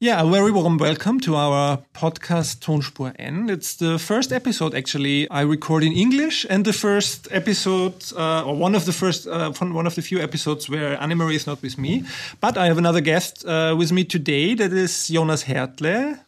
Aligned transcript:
Yeah, 0.00 0.22
a 0.22 0.30
very 0.30 0.52
warm 0.52 0.78
welcome 0.78 1.18
to 1.22 1.34
our 1.34 1.78
podcast 1.92 2.60
Tonspur 2.60 3.16
N. 3.18 3.50
It's 3.50 3.74
the 3.74 3.98
first 3.98 4.32
episode 4.32 4.72
actually 4.72 5.28
I 5.28 5.40
record 5.40 5.82
in 5.82 5.92
English 5.92 6.46
and 6.48 6.64
the 6.64 6.72
first 6.72 7.26
episode, 7.32 8.04
uh, 8.16 8.44
or 8.46 8.54
one 8.54 8.76
of 8.76 8.84
the 8.84 8.92
first, 8.92 9.26
uh, 9.26 9.50
one 9.50 9.88
of 9.88 9.96
the 9.96 10.02
few 10.02 10.20
episodes 10.20 10.70
where 10.70 10.96
Annemarie 10.98 11.34
is 11.34 11.48
not 11.48 11.60
with 11.62 11.78
me. 11.78 12.04
But 12.40 12.56
I 12.56 12.66
have 12.66 12.78
another 12.78 13.00
guest 13.00 13.44
uh, 13.44 13.74
with 13.76 13.90
me 13.90 14.04
today. 14.04 14.54
That 14.54 14.72
is 14.72 15.08
Jonas 15.08 15.42
Haertle. 15.42 16.20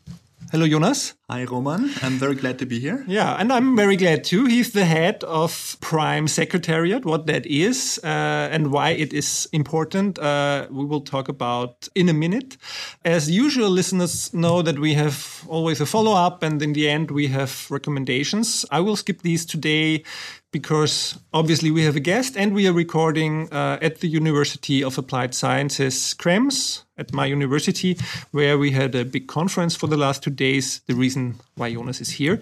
Hello, 0.48 0.66
Jonas. 0.66 1.14
Hi, 1.28 1.44
Roman. 1.44 1.92
I'm 2.02 2.18
very 2.18 2.34
glad 2.34 2.58
to 2.58 2.66
be 2.66 2.80
here. 2.80 3.04
Yeah, 3.06 3.36
and 3.38 3.52
I'm 3.52 3.76
very 3.76 3.96
glad 3.96 4.24
too. 4.24 4.46
He's 4.46 4.72
the 4.72 4.84
head 4.84 5.22
of 5.22 5.52
PRME 5.80 6.28
Secretariat, 6.28 7.04
what 7.04 7.28
that 7.28 7.46
is 7.46 8.00
uh, 8.02 8.48
and 8.50 8.72
why 8.72 8.90
it 8.90 9.12
is 9.12 9.48
important. 9.52 10.18
Uh, 10.18 10.66
we 10.68 10.84
will 10.84 11.02
talk 11.02 11.28
about 11.28 11.88
in 11.94 12.08
a 12.08 12.12
minute. 12.12 12.56
As 13.04 13.30
usual, 13.30 13.70
listeners 13.70 14.34
know 14.34 14.60
that 14.62 14.80
we 14.80 14.94
have 14.94 15.44
always 15.46 15.80
a 15.80 15.86
follow 15.86 16.14
up, 16.14 16.42
and 16.42 16.60
in 16.60 16.72
the 16.72 16.88
end, 16.88 17.12
we 17.12 17.28
have 17.28 17.70
recommendations. 17.70 18.66
I 18.72 18.80
will 18.80 18.96
skip 18.96 19.22
these 19.22 19.46
today 19.46 20.02
because 20.52 21.18
obviously 21.32 21.70
we 21.70 21.84
have 21.84 21.96
a 21.96 22.00
guest 22.00 22.36
and 22.36 22.54
we 22.54 22.66
are 22.66 22.72
recording 22.72 23.48
uh, 23.52 23.78
at 23.80 24.00
the 24.00 24.08
University 24.08 24.82
of 24.82 24.98
Applied 24.98 25.34
Sciences, 25.34 26.14
Krems, 26.18 26.82
at 26.96 27.12
my 27.14 27.24
university, 27.24 27.96
where 28.32 28.58
we 28.58 28.72
had 28.72 28.94
a 28.94 29.04
big 29.04 29.26
conference 29.26 29.74
for 29.74 29.86
the 29.86 29.96
last 29.96 30.22
two 30.22 30.30
days. 30.30 30.80
The 30.86 30.94
reason 30.94 31.36
why 31.54 31.72
Jonas 31.72 32.00
is 32.00 32.10
here. 32.10 32.40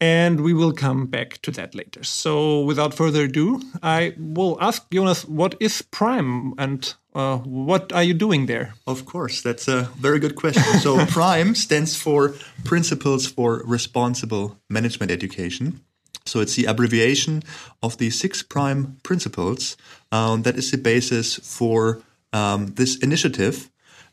And 0.00 0.40
we 0.40 0.52
will 0.52 0.72
come 0.72 1.06
back 1.06 1.40
to 1.42 1.50
that 1.52 1.74
later. 1.74 2.02
So 2.02 2.62
without 2.62 2.94
further 2.94 3.24
ado, 3.24 3.60
I 3.82 4.14
will 4.18 4.56
ask 4.60 4.90
Jonas, 4.90 5.24
what 5.26 5.54
is 5.60 5.82
PRME 5.92 6.54
and 6.58 6.94
uh, 7.14 7.38
what 7.38 7.92
are 7.92 8.02
you 8.02 8.14
doing 8.14 8.46
there? 8.46 8.74
Of 8.86 9.04
course, 9.04 9.42
that's 9.42 9.68
a 9.68 9.88
very 9.98 10.18
good 10.18 10.36
question. 10.36 10.78
So, 10.78 10.96
PRME 11.16 11.56
stands 11.56 11.96
for 11.96 12.34
Principles 12.64 13.26
for 13.26 13.62
Responsible 13.66 14.56
Management 14.68 15.10
Education. 15.10 15.80
So 16.26 16.40
it's 16.40 16.56
the 16.56 16.66
abbreviation 16.66 17.42
of 17.82 17.98
the 17.98 18.10
six 18.10 18.42
PRME 18.42 19.02
principles 19.02 19.76
um, 20.12 20.42
that 20.42 20.56
is 20.56 20.70
the 20.70 20.78
basis 20.78 21.36
for 21.36 22.02
um, 22.32 22.66
this 22.74 22.96
initiative. 22.98 23.70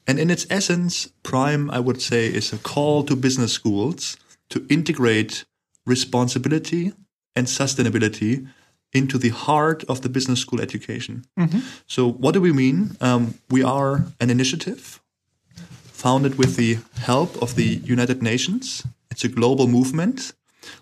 And 0.07 0.19
in 0.19 0.29
its 0.29 0.47
essence, 0.49 1.09
PRME, 1.23 1.69
I 1.71 1.79
would 1.79 2.01
say, 2.01 2.27
is 2.27 2.53
a 2.53 2.57
call 2.57 3.03
to 3.03 3.15
business 3.15 3.51
schools 3.53 4.17
to 4.49 4.65
integrate 4.69 5.45
responsibility 5.85 6.93
and 7.35 7.47
sustainability 7.47 8.47
into 8.93 9.17
the 9.17 9.29
heart 9.29 9.83
of 9.89 10.01
the 10.01 10.09
business 10.09 10.39
school 10.39 10.61
education. 10.61 11.25
Mm-hmm. 11.37 11.59
So, 11.87 12.09
what 12.09 12.33
do 12.33 12.41
we 12.41 12.53
mean? 12.53 12.95
Um, 13.01 13.35
we 13.49 13.63
are 13.63 14.05
an 14.19 14.29
initiative 14.29 15.01
founded 15.97 16.37
with 16.37 16.55
the 16.55 16.77
help 16.99 17.41
of 17.41 17.55
the 17.55 17.81
United 17.83 18.21
Nations. 18.21 18.85
It's 19.11 19.23
a 19.23 19.27
global 19.27 19.67
movement 19.67 20.33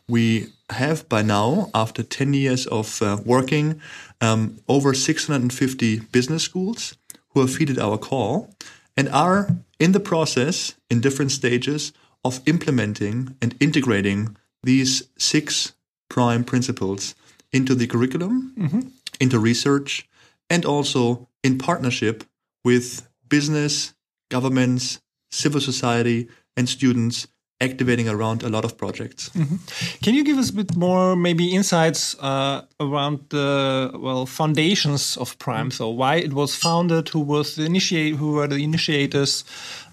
we 0.07 0.47
have 0.69 1.07
by 1.09 1.21
now, 1.21 1.69
after 1.73 2.03
10 2.03 2.33
years 2.33 2.65
of 2.67 3.01
uh, 3.01 3.17
working, 3.25 3.81
um, 4.21 4.57
over 4.67 4.93
650 4.93 5.99
business 6.11 6.43
schools 6.43 6.95
who 7.29 7.41
have 7.41 7.55
heeded 7.57 7.79
our 7.79 7.97
call 7.97 8.49
and 8.97 9.09
are 9.09 9.49
in 9.79 9.91
the 9.91 9.99
process, 9.99 10.75
in 10.89 11.01
different 11.01 11.31
stages, 11.31 11.91
of 12.23 12.41
implementing 12.45 13.35
and 13.41 13.55
integrating 13.59 14.35
these 14.63 15.03
six 15.17 15.73
PRME 16.09 16.45
principles 16.45 17.13
into 17.51 17.75
the 17.75 17.87
curriculum, 17.87 18.53
mm-hmm. 18.57 18.81
into 19.19 19.39
research, 19.39 20.07
and 20.49 20.65
also 20.65 21.27
in 21.43 21.57
partnership 21.57 22.23
with 22.63 23.07
business, 23.29 23.93
governments, 24.29 24.99
civil 25.29 25.61
society, 25.61 26.27
and 26.57 26.67
students 26.67 27.27
activating 27.61 28.09
around 28.09 28.43
a 28.43 28.49
lot 28.49 28.65
of 28.65 28.75
projects. 28.77 29.29
Mm 29.33 29.47
-hmm. 29.47 29.59
Can 30.03 30.13
you 30.13 30.23
give 30.23 30.39
us 30.39 30.49
a 30.49 30.53
bit 30.53 30.75
more, 30.75 31.15
maybe 31.15 31.43
insights 31.43 32.15
uh, 32.19 32.61
around 32.77 33.19
the 33.29 33.89
well 33.93 34.25
foundations 34.25 35.17
of 35.17 35.37
PRME? 35.37 35.71
So 35.71 35.95
why 35.95 36.15
it 36.17 36.33
was 36.33 36.55
founded, 36.55 37.09
who 37.09 37.25
was 37.25 37.53
the 37.53 37.63
initiate, 37.63 38.15
who 38.17 38.31
were 38.31 38.47
the 38.47 38.61
initiators, 38.61 39.45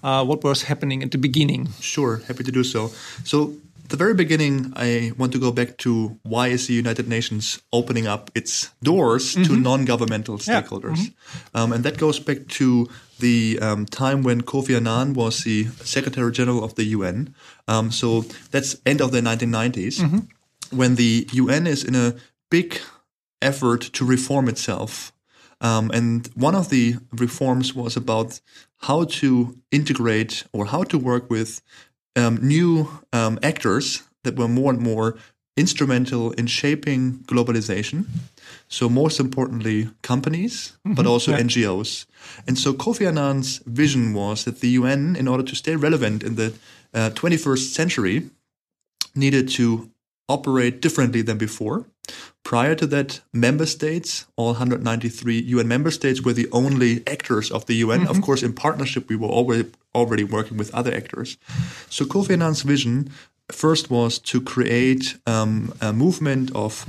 uh, 0.03 0.23
what 0.25 0.43
was 0.43 0.63
happening 0.63 1.03
at 1.03 1.11
the 1.11 1.17
beginning? 1.17 1.69
Sure, 1.79 2.21
happy 2.27 2.43
to 2.43 2.51
do 2.51 2.63
so. 2.63 2.91
So 3.23 3.53
the 3.93 3.97
very 3.97 4.15
beginning, 4.15 4.73
I 4.75 5.11
want 5.19 5.33
to 5.33 5.39
go 5.39 5.51
back 5.51 5.77
to 5.85 6.17
why 6.23 6.47
is 6.47 6.65
the 6.65 6.73
United 6.73 7.07
Nations 7.07 7.61
opening 7.71 8.07
up 8.07 8.31
its 8.33 8.73
doors 8.81 9.35
mm-hmm. 9.35 9.43
to 9.43 9.55
non-governmental 9.55 10.39
stakeholders, 10.39 10.97
yeah. 10.97 11.11
mm-hmm. 11.11 11.57
um, 11.57 11.71
and 11.73 11.83
that 11.83 11.99
goes 11.99 12.17
back 12.17 12.47
to 12.57 12.89
the 13.19 13.59
um, 13.61 13.85
time 13.85 14.23
when 14.23 14.41
Kofi 14.41 14.75
Annan 14.75 15.13
was 15.13 15.43
the 15.43 15.65
Secretary 15.83 16.31
General 16.31 16.63
of 16.63 16.73
the 16.73 16.85
UN. 16.85 17.35
Um, 17.67 17.91
so 17.91 18.21
that's 18.49 18.75
end 18.83 18.99
of 18.99 19.11
the 19.11 19.21
1990s, 19.21 19.99
mm-hmm. 19.99 20.21
when 20.75 20.95
the 20.95 21.29
UN 21.31 21.67
is 21.67 21.83
in 21.83 21.93
a 21.93 22.15
big 22.49 22.79
effort 23.43 23.81
to 23.93 24.03
reform 24.03 24.49
itself. 24.49 25.13
Um, 25.61 25.91
and 25.91 26.27
one 26.33 26.55
of 26.55 26.69
the 26.69 26.95
reforms 27.11 27.75
was 27.75 27.95
about 27.95 28.41
how 28.87 29.03
to 29.21 29.55
integrate 29.71 30.45
or 30.51 30.65
how 30.65 30.83
to 30.85 30.97
work 30.97 31.29
with 31.29 31.61
um, 32.15 32.37
new 32.41 32.89
um, 33.11 33.39
actors 33.41 34.03
that 34.23 34.35
were 34.35 34.47
more 34.47 34.71
and 34.71 34.81
more 34.81 35.17
instrumental 35.55 36.31
in 36.31 36.47
shaping 36.47 37.19
globalization. 37.27 38.05
So, 38.67 38.89
most 38.89 39.19
importantly, 39.19 39.89
companies, 40.01 40.73
mm-hmm, 40.85 40.95
but 40.95 41.05
also 41.05 41.31
yeah. 41.31 41.41
NGOs. 41.41 42.05
And 42.47 42.57
so, 42.57 42.73
Kofi 42.73 43.07
Annan's 43.07 43.59
vision 43.65 44.13
was 44.13 44.45
that 44.45 44.61
the 44.61 44.69
UN, 44.69 45.15
in 45.15 45.27
order 45.27 45.43
to 45.43 45.55
stay 45.55 45.75
relevant 45.75 46.23
in 46.23 46.35
the 46.35 46.53
uh, 46.93 47.11
21st 47.11 47.73
century, 47.73 48.29
needed 49.15 49.49
to 49.49 49.91
operate 50.27 50.81
differently 50.81 51.21
than 51.21 51.37
before. 51.37 51.85
Prior 52.43 52.75
to 52.75 52.87
that, 52.87 53.21
member 53.31 53.65
states, 53.65 54.25
all 54.35 54.53
193 54.53 55.39
UN 55.39 55.67
member 55.67 55.91
states, 55.91 56.21
were 56.21 56.33
the 56.33 56.49
only 56.51 57.03
actors 57.07 57.51
of 57.51 57.65
the 57.65 57.75
UN. 57.75 58.01
Mm-hmm. 58.01 58.09
Of 58.09 58.21
course, 58.21 58.43
in 58.43 58.53
partnership, 58.53 59.09
we 59.09 59.15
were 59.15 59.29
already 59.29 59.69
already 59.95 60.23
working 60.23 60.57
with 60.57 60.73
other 60.73 60.93
actors. 60.93 61.37
So 61.89 62.05
Kofi 62.05 62.31
Annan's 62.31 62.63
vision 62.63 63.09
first 63.51 63.89
was 63.89 64.19
to 64.19 64.41
create 64.41 65.17
um, 65.25 65.73
a 65.81 65.93
movement 65.93 66.51
of 66.55 66.85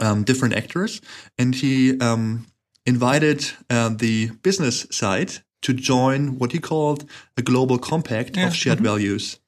um, 0.00 0.24
different 0.24 0.54
actors, 0.54 1.00
and 1.38 1.54
he 1.54 1.98
um, 2.00 2.46
invited 2.86 3.50
uh, 3.68 3.90
the 3.90 4.30
business 4.42 4.86
side 4.90 5.32
to 5.62 5.72
join 5.72 6.38
what 6.38 6.52
he 6.52 6.58
called 6.58 7.04
a 7.36 7.42
global 7.42 7.78
compact 7.78 8.36
yeah. 8.36 8.46
of 8.46 8.54
shared 8.54 8.78
mm-hmm. 8.78 8.86
values. 8.86 9.38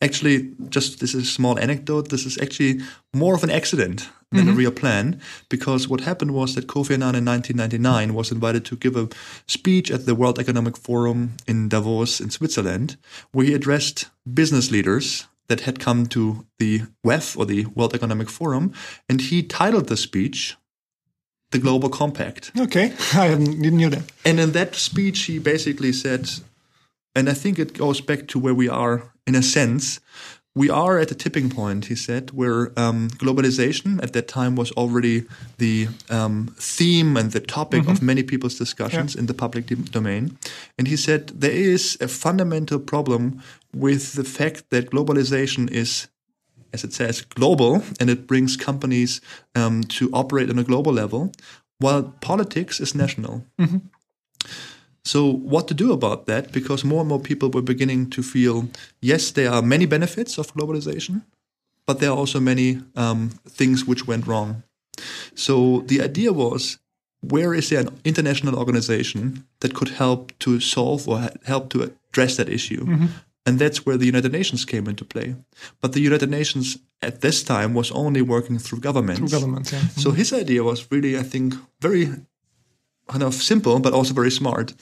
Actually, 0.00 0.52
just 0.68 1.00
this 1.00 1.14
is 1.14 1.22
a 1.22 1.26
small 1.26 1.58
anecdote. 1.58 2.08
This 2.08 2.26
is 2.26 2.38
actually 2.38 2.80
more 3.12 3.34
of 3.34 3.42
an 3.44 3.50
accident 3.50 4.08
than 4.34 4.46
mm-hmm. 4.46 4.54
a 4.54 4.58
real 4.58 4.70
plan 4.72 5.20
because 5.48 5.88
what 5.88 6.00
happened 6.00 6.32
was 6.32 6.54
that 6.54 6.66
Kofi 6.66 6.94
Annan 6.94 7.14
in 7.14 7.24
1999 7.24 8.14
was 8.14 8.32
invited 8.32 8.64
to 8.66 8.76
give 8.76 8.96
a 8.96 9.08
speech 9.46 9.90
at 9.90 10.06
the 10.06 10.14
World 10.14 10.38
Economic 10.38 10.76
Forum 10.76 11.36
in 11.46 11.68
Davos 11.68 12.20
in 12.20 12.30
Switzerland 12.30 12.96
where 13.32 13.46
he 13.46 13.54
addressed 13.54 14.10
business 14.32 14.70
leaders 14.70 15.26
that 15.48 15.60
had 15.60 15.78
come 15.78 16.06
to 16.06 16.46
the 16.58 16.82
WEF 17.04 17.36
or 17.36 17.46
the 17.46 17.66
World 17.66 17.94
Economic 17.94 18.30
Forum 18.30 18.72
and 19.08 19.20
he 19.20 19.42
titled 19.42 19.88
the 19.88 19.96
speech 19.96 20.56
the 21.54 21.58
Global 21.60 21.88
Compact. 21.88 22.50
Okay, 22.58 22.92
I 23.14 23.28
didn't 23.28 23.78
know 23.78 23.88
that. 23.88 24.10
And 24.24 24.40
in 24.40 24.52
that 24.52 24.74
speech, 24.74 25.22
he 25.22 25.38
basically 25.38 25.92
said, 25.92 26.28
and 27.14 27.30
I 27.30 27.32
think 27.32 27.58
it 27.58 27.78
goes 27.78 28.00
back 28.00 28.26
to 28.28 28.40
where 28.40 28.54
we 28.54 28.68
are 28.68 29.12
in 29.26 29.34
a 29.36 29.42
sense, 29.42 30.00
we 30.56 30.70
are 30.70 31.00
at 31.00 31.10
a 31.10 31.14
tipping 31.14 31.50
point, 31.50 31.86
he 31.86 31.96
said, 31.96 32.30
where 32.30 32.72
um, 32.78 33.08
globalization 33.10 34.00
at 34.02 34.12
that 34.12 34.28
time 34.28 34.54
was 34.54 34.70
already 34.72 35.24
the 35.58 35.88
um, 36.10 36.54
theme 36.58 37.16
and 37.16 37.32
the 37.32 37.40
topic 37.40 37.82
mm-hmm. 37.82 37.90
of 37.90 38.02
many 38.02 38.22
people's 38.22 38.56
discussions 38.56 39.14
yeah. 39.14 39.20
in 39.20 39.26
the 39.26 39.34
public 39.34 39.66
domain. 39.90 40.38
And 40.78 40.86
he 40.86 40.96
said 40.96 41.28
there 41.28 41.50
is 41.50 41.98
a 42.00 42.06
fundamental 42.06 42.78
problem 42.78 43.42
with 43.74 44.12
the 44.12 44.22
fact 44.22 44.70
that 44.70 44.90
globalization 44.90 45.68
is, 45.70 46.06
as 46.72 46.84
it 46.84 46.92
says, 46.92 47.22
global 47.22 47.82
and 47.98 48.08
it 48.08 48.28
brings 48.28 48.56
companies 48.56 49.20
um, 49.56 49.82
to 49.84 50.08
operate 50.12 50.50
on 50.50 50.58
a 50.58 50.64
global 50.64 50.92
level, 50.92 51.32
while 51.78 52.14
politics 52.20 52.78
is 52.78 52.94
national. 52.94 53.44
Mm-hmm. 53.58 53.78
So, 55.04 55.30
what 55.30 55.68
to 55.68 55.74
do 55.74 55.92
about 55.92 56.26
that? 56.26 56.50
Because 56.52 56.84
more 56.84 57.00
and 57.00 57.08
more 57.08 57.20
people 57.20 57.50
were 57.50 57.62
beginning 57.62 58.10
to 58.10 58.22
feel 58.22 58.68
yes, 59.00 59.32
there 59.32 59.50
are 59.50 59.62
many 59.62 59.86
benefits 59.86 60.38
of 60.38 60.54
globalization, 60.54 61.22
but 61.86 62.00
there 62.00 62.10
are 62.10 62.16
also 62.16 62.40
many 62.40 62.80
um, 62.96 63.30
things 63.46 63.84
which 63.84 64.06
went 64.06 64.26
wrong. 64.26 64.62
So, 65.34 65.82
the 65.86 66.00
idea 66.00 66.32
was 66.32 66.78
where 67.20 67.54
is 67.54 67.68
there 67.68 67.80
an 67.80 68.00
international 68.04 68.58
organization 68.58 69.44
that 69.60 69.74
could 69.74 69.88
help 69.88 70.32
to 70.38 70.60
solve 70.60 71.08
or 71.08 71.28
help 71.44 71.70
to 71.70 71.82
address 71.82 72.36
that 72.36 72.48
issue? 72.48 72.84
Mm-hmm. 72.84 73.06
And 73.46 73.58
that's 73.58 73.84
where 73.84 73.98
the 73.98 74.06
United 74.06 74.32
Nations 74.32 74.64
came 74.64 74.88
into 74.88 75.04
play. 75.04 75.36
But 75.82 75.92
the 75.92 76.00
United 76.00 76.30
Nations 76.30 76.78
at 77.02 77.20
this 77.20 77.42
time 77.42 77.74
was 77.74 77.90
only 77.92 78.22
working 78.22 78.58
through 78.58 78.80
governments. 78.80 79.20
Through 79.20 79.38
governments, 79.38 79.72
yeah. 79.72 79.80
So 79.88 80.12
his 80.12 80.32
idea 80.32 80.64
was 80.64 80.90
really, 80.90 81.18
I 81.18 81.22
think, 81.22 81.54
very 81.80 82.08
kind 83.08 83.22
of 83.22 83.34
simple 83.34 83.80
but 83.80 83.92
also 83.92 84.14
very 84.14 84.30
smart. 84.30 84.74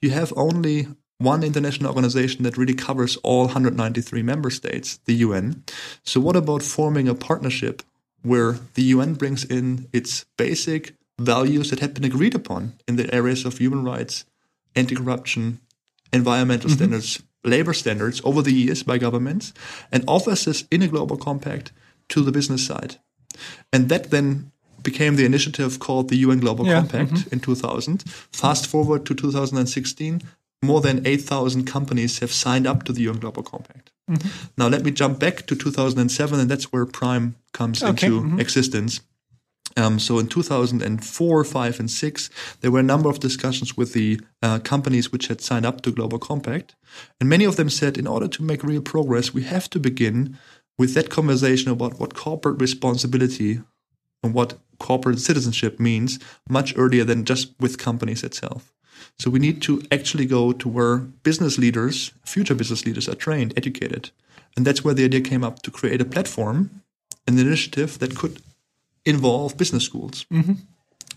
You 0.00 0.10
have 0.10 0.32
only 0.36 0.86
one 1.18 1.44
international 1.44 1.90
organization 1.90 2.44
that 2.44 2.56
really 2.56 2.74
covers 2.74 3.16
all 3.18 3.44
193 3.44 4.22
member 4.22 4.50
states, 4.50 4.98
the 5.04 5.14
UN. 5.14 5.62
So, 6.02 6.20
what 6.20 6.36
about 6.36 6.62
forming 6.62 7.08
a 7.08 7.14
partnership 7.14 7.82
where 8.22 8.58
the 8.74 8.82
UN 8.94 9.14
brings 9.14 9.44
in 9.44 9.86
its 9.92 10.24
basic 10.36 10.94
values 11.18 11.70
that 11.70 11.80
have 11.80 11.94
been 11.94 12.04
agreed 12.04 12.34
upon 12.34 12.74
in 12.88 12.96
the 12.96 13.12
areas 13.14 13.44
of 13.44 13.58
human 13.58 13.84
rights, 13.84 14.24
anti 14.74 14.96
corruption, 14.96 15.60
environmental 16.12 16.70
mm-hmm. 16.70 16.76
standards, 16.76 17.22
labor 17.44 17.74
standards 17.74 18.20
over 18.24 18.42
the 18.42 18.52
years 18.52 18.82
by 18.82 18.96
governments, 18.98 19.52
and 19.92 20.04
offers 20.08 20.46
this 20.46 20.64
in 20.70 20.82
a 20.82 20.88
global 20.88 21.18
compact 21.18 21.72
to 22.08 22.22
the 22.22 22.32
business 22.32 22.66
side? 22.66 22.96
And 23.72 23.88
that 23.90 24.10
then 24.10 24.52
became 24.82 25.16
the 25.16 25.24
initiative 25.24 25.78
called 25.78 26.08
the 26.08 26.16
UN 26.18 26.40
Global 26.40 26.66
yeah. 26.66 26.80
Compact 26.80 27.12
mm-hmm. 27.12 27.34
in 27.34 27.40
2000. 27.40 28.02
Fast 28.32 28.66
forward 28.66 29.06
to 29.06 29.14
2016, 29.14 30.22
more 30.62 30.80
than 30.80 31.06
8,000 31.06 31.64
companies 31.64 32.18
have 32.18 32.32
signed 32.32 32.66
up 32.66 32.84
to 32.84 32.92
the 32.92 33.02
UN 33.02 33.18
Global 33.18 33.42
Compact. 33.42 33.90
Mm-hmm. 34.10 34.28
Now, 34.58 34.68
let 34.68 34.84
me 34.84 34.90
jump 34.90 35.18
back 35.18 35.46
to 35.46 35.56
2007, 35.56 36.40
and 36.40 36.50
that's 36.50 36.72
where 36.72 36.84
PRME 36.86 37.34
comes 37.52 37.82
okay. 37.82 38.06
into 38.06 38.20
mm-hmm. 38.20 38.40
existence. 38.40 39.00
Um, 39.76 39.98
so 39.98 40.18
in 40.18 40.26
2004, 40.26 41.44
5, 41.44 41.80
and 41.80 41.90
6, 41.90 42.30
there 42.60 42.70
were 42.70 42.80
a 42.80 42.84
number 42.84 43.08
of 43.08 43.20
discussions 43.20 43.76
with 43.76 43.92
the 43.92 44.20
uh, 44.42 44.58
companies 44.58 45.12
which 45.12 45.28
had 45.28 45.40
signed 45.40 45.64
up 45.64 45.80
to 45.82 45.92
Global 45.92 46.18
Compact. 46.18 46.74
And 47.20 47.28
many 47.28 47.44
of 47.44 47.56
them 47.56 47.70
said, 47.70 47.96
in 47.96 48.06
order 48.06 48.26
to 48.28 48.42
make 48.42 48.64
real 48.64 48.82
progress, 48.82 49.32
we 49.32 49.44
have 49.44 49.70
to 49.70 49.78
begin 49.78 50.36
with 50.76 50.94
that 50.94 51.10
conversation 51.10 51.70
about 51.70 52.00
what 52.00 52.14
corporate 52.14 52.60
responsibility 52.60 53.60
and 54.22 54.34
what 54.34 54.58
corporate 54.78 55.20
citizenship 55.20 55.78
means 55.78 56.18
much 56.48 56.74
earlier 56.76 57.04
than 57.04 57.24
just 57.24 57.52
with 57.60 57.78
companies 57.78 58.22
itself. 58.24 58.72
So 59.18 59.30
we 59.30 59.38
need 59.38 59.60
to 59.62 59.82
actually 59.92 60.26
go 60.26 60.52
to 60.52 60.68
where 60.68 60.98
business 60.98 61.58
leaders, 61.58 62.12
future 62.24 62.54
business 62.54 62.86
leaders, 62.86 63.08
are 63.08 63.14
trained, 63.14 63.52
educated. 63.56 64.10
And 64.56 64.66
that's 64.66 64.82
where 64.84 64.94
the 64.94 65.04
idea 65.04 65.20
came 65.20 65.44
up 65.44 65.62
to 65.62 65.70
create 65.70 66.00
a 66.00 66.04
platform, 66.04 66.82
an 67.26 67.38
initiative 67.38 67.98
that 67.98 68.16
could 68.16 68.42
involve 69.04 69.56
business 69.56 69.84
schools. 69.84 70.26
Mm-hmm. 70.32 70.54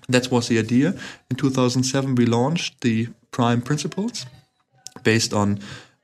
That 0.10 0.30
was 0.32 0.48
the 0.48 0.60
idea. 0.60 0.96
In 1.30 1.38
2007, 1.38 2.16
we 2.16 2.26
launched 2.26 2.82
the 2.82 3.08
PRME 3.32 3.64
Principles 3.64 4.26
based 5.04 5.34
on 5.34 5.60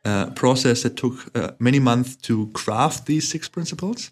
a 0.06 0.32
process 0.32 0.84
that 0.84 0.96
took 0.96 1.36
uh, 1.36 1.52
many 1.60 1.80
months 1.80 2.16
to 2.16 2.48
craft 2.54 3.06
these 3.06 3.28
six 3.28 3.50
principles. 3.50 4.12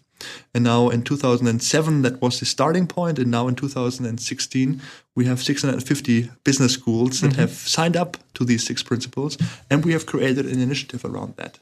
And 0.54 0.64
now 0.64 0.88
in 0.88 1.02
2007, 1.02 2.02
that 2.02 2.20
was 2.20 2.40
the 2.40 2.46
starting 2.46 2.86
point. 2.86 3.18
And 3.18 3.30
now 3.30 3.48
in 3.48 3.54
2016, 3.54 4.80
we 5.14 5.24
have 5.26 5.42
650 5.42 6.30
business 6.44 6.72
schools 6.74 7.20
that 7.20 7.32
mm-hmm. 7.32 7.40
have 7.40 7.50
signed 7.50 7.96
up 7.96 8.16
to 8.34 8.44
these 8.44 8.64
six 8.64 8.82
principles. 8.82 9.38
And 9.70 9.84
we 9.84 9.92
have 9.92 10.06
created 10.06 10.46
an 10.46 10.60
initiative 10.60 11.04
around 11.04 11.36
that. 11.36 11.58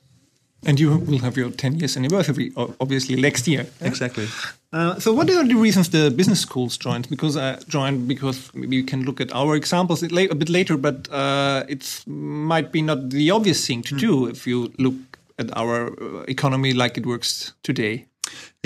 And 0.64 0.80
you 0.80 0.98
will 0.98 1.18
have 1.18 1.36
your 1.36 1.50
10 1.50 1.78
years 1.78 1.96
anniversary, 1.96 2.52
obviously, 2.56 3.20
next 3.20 3.46
year. 3.46 3.66
Exactly. 3.80 4.26
Uh, 4.72 4.98
so, 4.98 5.12
what 5.12 5.30
are 5.30 5.46
the 5.46 5.54
reasons 5.54 5.90
the 5.90 6.10
business 6.10 6.40
schools 6.40 6.76
joined? 6.76 7.08
Because 7.08 7.36
I 7.36 7.50
uh, 7.50 7.60
joined 7.68 8.08
because 8.08 8.50
maybe 8.52 8.74
you 8.74 8.82
can 8.82 9.04
look 9.04 9.20
at 9.20 9.32
our 9.32 9.54
examples 9.54 10.02
a 10.02 10.08
bit 10.08 10.48
later, 10.48 10.76
but 10.76 11.08
uh, 11.12 11.64
it 11.68 12.02
might 12.06 12.72
be 12.72 12.82
not 12.82 13.10
the 13.10 13.30
obvious 13.30 13.66
thing 13.66 13.82
to 13.82 13.94
mm. 13.94 14.00
do 14.00 14.26
if 14.26 14.46
you 14.46 14.72
look 14.78 14.94
at 15.38 15.56
our 15.56 15.92
uh, 16.02 16.22
economy 16.28 16.72
like 16.72 16.98
it 16.98 17.06
works 17.06 17.52
today. 17.62 18.06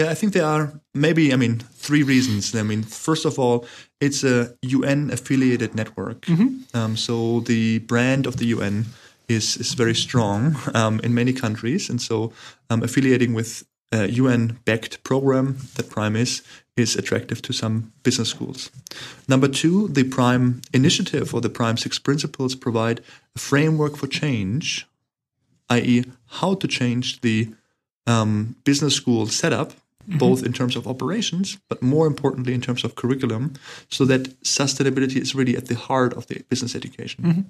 Yeah, 0.00 0.10
I 0.10 0.14
think 0.14 0.32
there 0.32 0.46
are 0.46 0.72
maybe, 0.94 1.30
I 1.30 1.36
mean, 1.36 1.58
three 1.74 2.02
reasons. 2.02 2.54
I 2.54 2.62
mean, 2.62 2.82
first 2.82 3.26
of 3.26 3.38
all, 3.38 3.66
it's 4.00 4.24
a 4.24 4.54
UN 4.62 5.10
affiliated 5.10 5.74
network. 5.74 6.22
Mm-hmm. 6.22 6.74
Um, 6.74 6.96
so 6.96 7.40
the 7.40 7.80
brand 7.80 8.26
of 8.26 8.38
the 8.38 8.46
UN 8.46 8.86
is, 9.28 9.58
is 9.58 9.74
very 9.74 9.94
strong 9.94 10.56
um, 10.74 11.00
in 11.04 11.12
many 11.12 11.34
countries. 11.34 11.90
And 11.90 12.00
so 12.00 12.32
um, 12.70 12.82
affiliating 12.82 13.34
with 13.34 13.62
a 13.92 14.06
UN 14.08 14.58
backed 14.64 15.02
program 15.04 15.58
that 15.74 15.90
PRME 15.90 16.16
is, 16.16 16.42
is 16.78 16.96
attractive 16.96 17.42
to 17.42 17.52
some 17.52 17.92
business 18.02 18.30
schools. 18.30 18.70
Number 19.28 19.48
two, 19.48 19.88
the 19.88 20.04
PRME 20.04 20.64
initiative 20.72 21.34
or 21.34 21.42
the 21.42 21.50
PRME 21.50 21.78
Six 21.78 21.98
Principles 21.98 22.54
provide 22.54 23.00
a 23.36 23.38
framework 23.38 23.96
for 23.98 24.06
change, 24.06 24.86
i.e., 25.68 26.04
how 26.40 26.54
to 26.54 26.66
change 26.66 27.20
the 27.20 27.52
um, 28.06 28.56
business 28.64 28.94
school 28.94 29.26
setup. 29.26 29.74
Both 30.18 30.42
in 30.42 30.52
terms 30.52 30.76
of 30.76 30.86
operations, 30.86 31.58
but 31.68 31.82
more 31.82 32.06
importantly 32.06 32.52
in 32.54 32.60
terms 32.60 32.84
of 32.84 32.94
curriculum, 32.94 33.52
so 33.88 34.04
that 34.04 34.40
sustainability 34.42 35.16
is 35.16 35.34
really 35.34 35.56
at 35.56 35.66
the 35.66 35.74
heart 35.74 36.12
of 36.14 36.26
the 36.26 36.42
business 36.48 36.74
education. 36.74 37.24
Mm-hmm. 37.24 37.40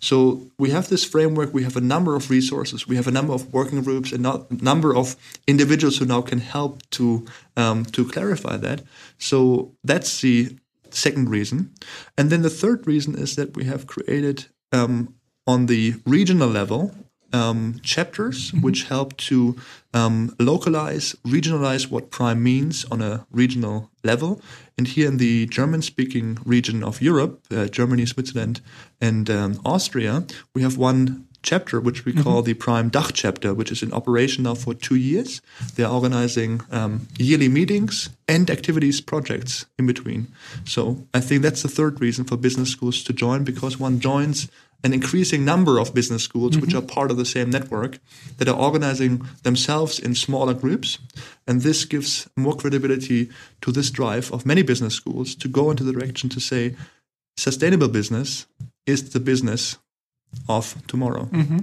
So 0.00 0.50
we 0.58 0.70
have 0.70 0.88
this 0.88 1.04
framework, 1.04 1.54
we 1.54 1.62
have 1.62 1.76
a 1.76 1.80
number 1.80 2.14
of 2.16 2.30
resources, 2.30 2.86
we 2.86 2.96
have 2.96 3.08
a 3.08 3.10
number 3.10 3.32
of 3.32 3.52
working 3.52 3.82
groups, 3.82 4.12
and 4.12 4.26
a 4.26 4.44
number 4.50 4.94
of 4.94 5.16
individuals 5.46 5.98
who 5.98 6.06
now 6.06 6.22
can 6.22 6.40
help 6.40 6.82
to 6.90 7.24
um, 7.56 7.84
to 7.86 8.04
clarify 8.04 8.56
that. 8.58 8.82
So 9.18 9.72
that's 9.84 10.20
the 10.20 10.56
second 10.90 11.30
reason, 11.30 11.72
and 12.16 12.30
then 12.30 12.42
the 12.42 12.50
third 12.50 12.86
reason 12.86 13.14
is 13.14 13.36
that 13.36 13.56
we 13.56 13.64
have 13.64 13.86
created 13.86 14.46
um, 14.72 15.14
on 15.46 15.66
the 15.66 15.94
regional 16.04 16.48
level 16.48 16.94
um, 17.32 17.80
chapters 17.82 18.50
mm-hmm. 18.50 18.60
which 18.60 18.84
help 18.84 19.16
to 19.16 19.56
um, 19.92 20.34
localize, 20.38 21.16
regionalize 21.26 21.90
what 21.90 22.10
PRME 22.10 22.40
means 22.40 22.84
on 22.86 23.00
a 23.00 23.26
regional 23.30 23.90
level. 24.04 24.40
And 24.78 24.86
here 24.86 25.08
in 25.08 25.18
the 25.18 25.46
German 25.46 25.82
speaking 25.82 26.38
region 26.44 26.82
of 26.82 27.02
Europe, 27.02 27.44
uh, 27.50 27.66
Germany, 27.66 28.06
Switzerland, 28.06 28.60
and 29.00 29.28
um, 29.28 29.60
Austria, 29.64 30.24
we 30.54 30.62
have 30.62 30.78
one 30.78 31.26
chapter 31.42 31.80
which 31.80 32.04
we 32.04 32.12
call 32.12 32.42
mm-hmm. 32.42 32.46
the 32.46 32.54
PRME 32.54 32.90
DACH 32.90 33.12
chapter, 33.14 33.54
which 33.54 33.72
is 33.72 33.82
in 33.82 33.92
operation 33.92 34.44
now 34.44 34.54
for 34.54 34.74
two 34.74 34.96
years. 34.96 35.40
They're 35.74 35.88
organizing 35.88 36.60
um, 36.70 37.08
yearly 37.18 37.48
meetings 37.48 38.10
and 38.28 38.50
activities 38.50 39.00
projects 39.00 39.66
in 39.78 39.86
between. 39.86 40.28
So 40.64 41.06
I 41.14 41.20
think 41.20 41.42
that's 41.42 41.62
the 41.62 41.68
third 41.68 42.00
reason 42.00 42.24
for 42.24 42.36
business 42.36 42.70
schools 42.70 43.02
to 43.04 43.12
join 43.12 43.44
because 43.44 43.78
one 43.78 44.00
joins 44.00 44.48
an 44.82 44.92
increasing 44.92 45.44
number 45.44 45.78
of 45.78 45.94
business 45.94 46.22
schools 46.22 46.52
mm-hmm. 46.52 46.62
which 46.62 46.74
are 46.74 46.82
part 46.82 47.10
of 47.10 47.16
the 47.16 47.24
same 47.24 47.50
network 47.50 47.98
that 48.38 48.48
are 48.48 48.56
organizing 48.56 49.26
themselves 49.42 49.98
in 49.98 50.14
smaller 50.14 50.54
groups. 50.54 50.98
And 51.46 51.62
this 51.62 51.84
gives 51.84 52.28
more 52.36 52.56
credibility 52.56 53.30
to 53.60 53.72
this 53.72 53.90
drive 53.90 54.32
of 54.32 54.46
many 54.46 54.62
business 54.62 54.94
schools 54.94 55.34
to 55.36 55.48
go 55.48 55.70
into 55.70 55.84
the 55.84 55.92
direction 55.92 56.30
to 56.30 56.40
say 56.40 56.74
sustainable 57.36 57.88
business 57.88 58.46
is 58.86 59.10
the 59.10 59.20
business 59.20 59.76
of 60.48 60.74
tomorrow. 60.86 61.24
Mm-hmm. 61.24 61.58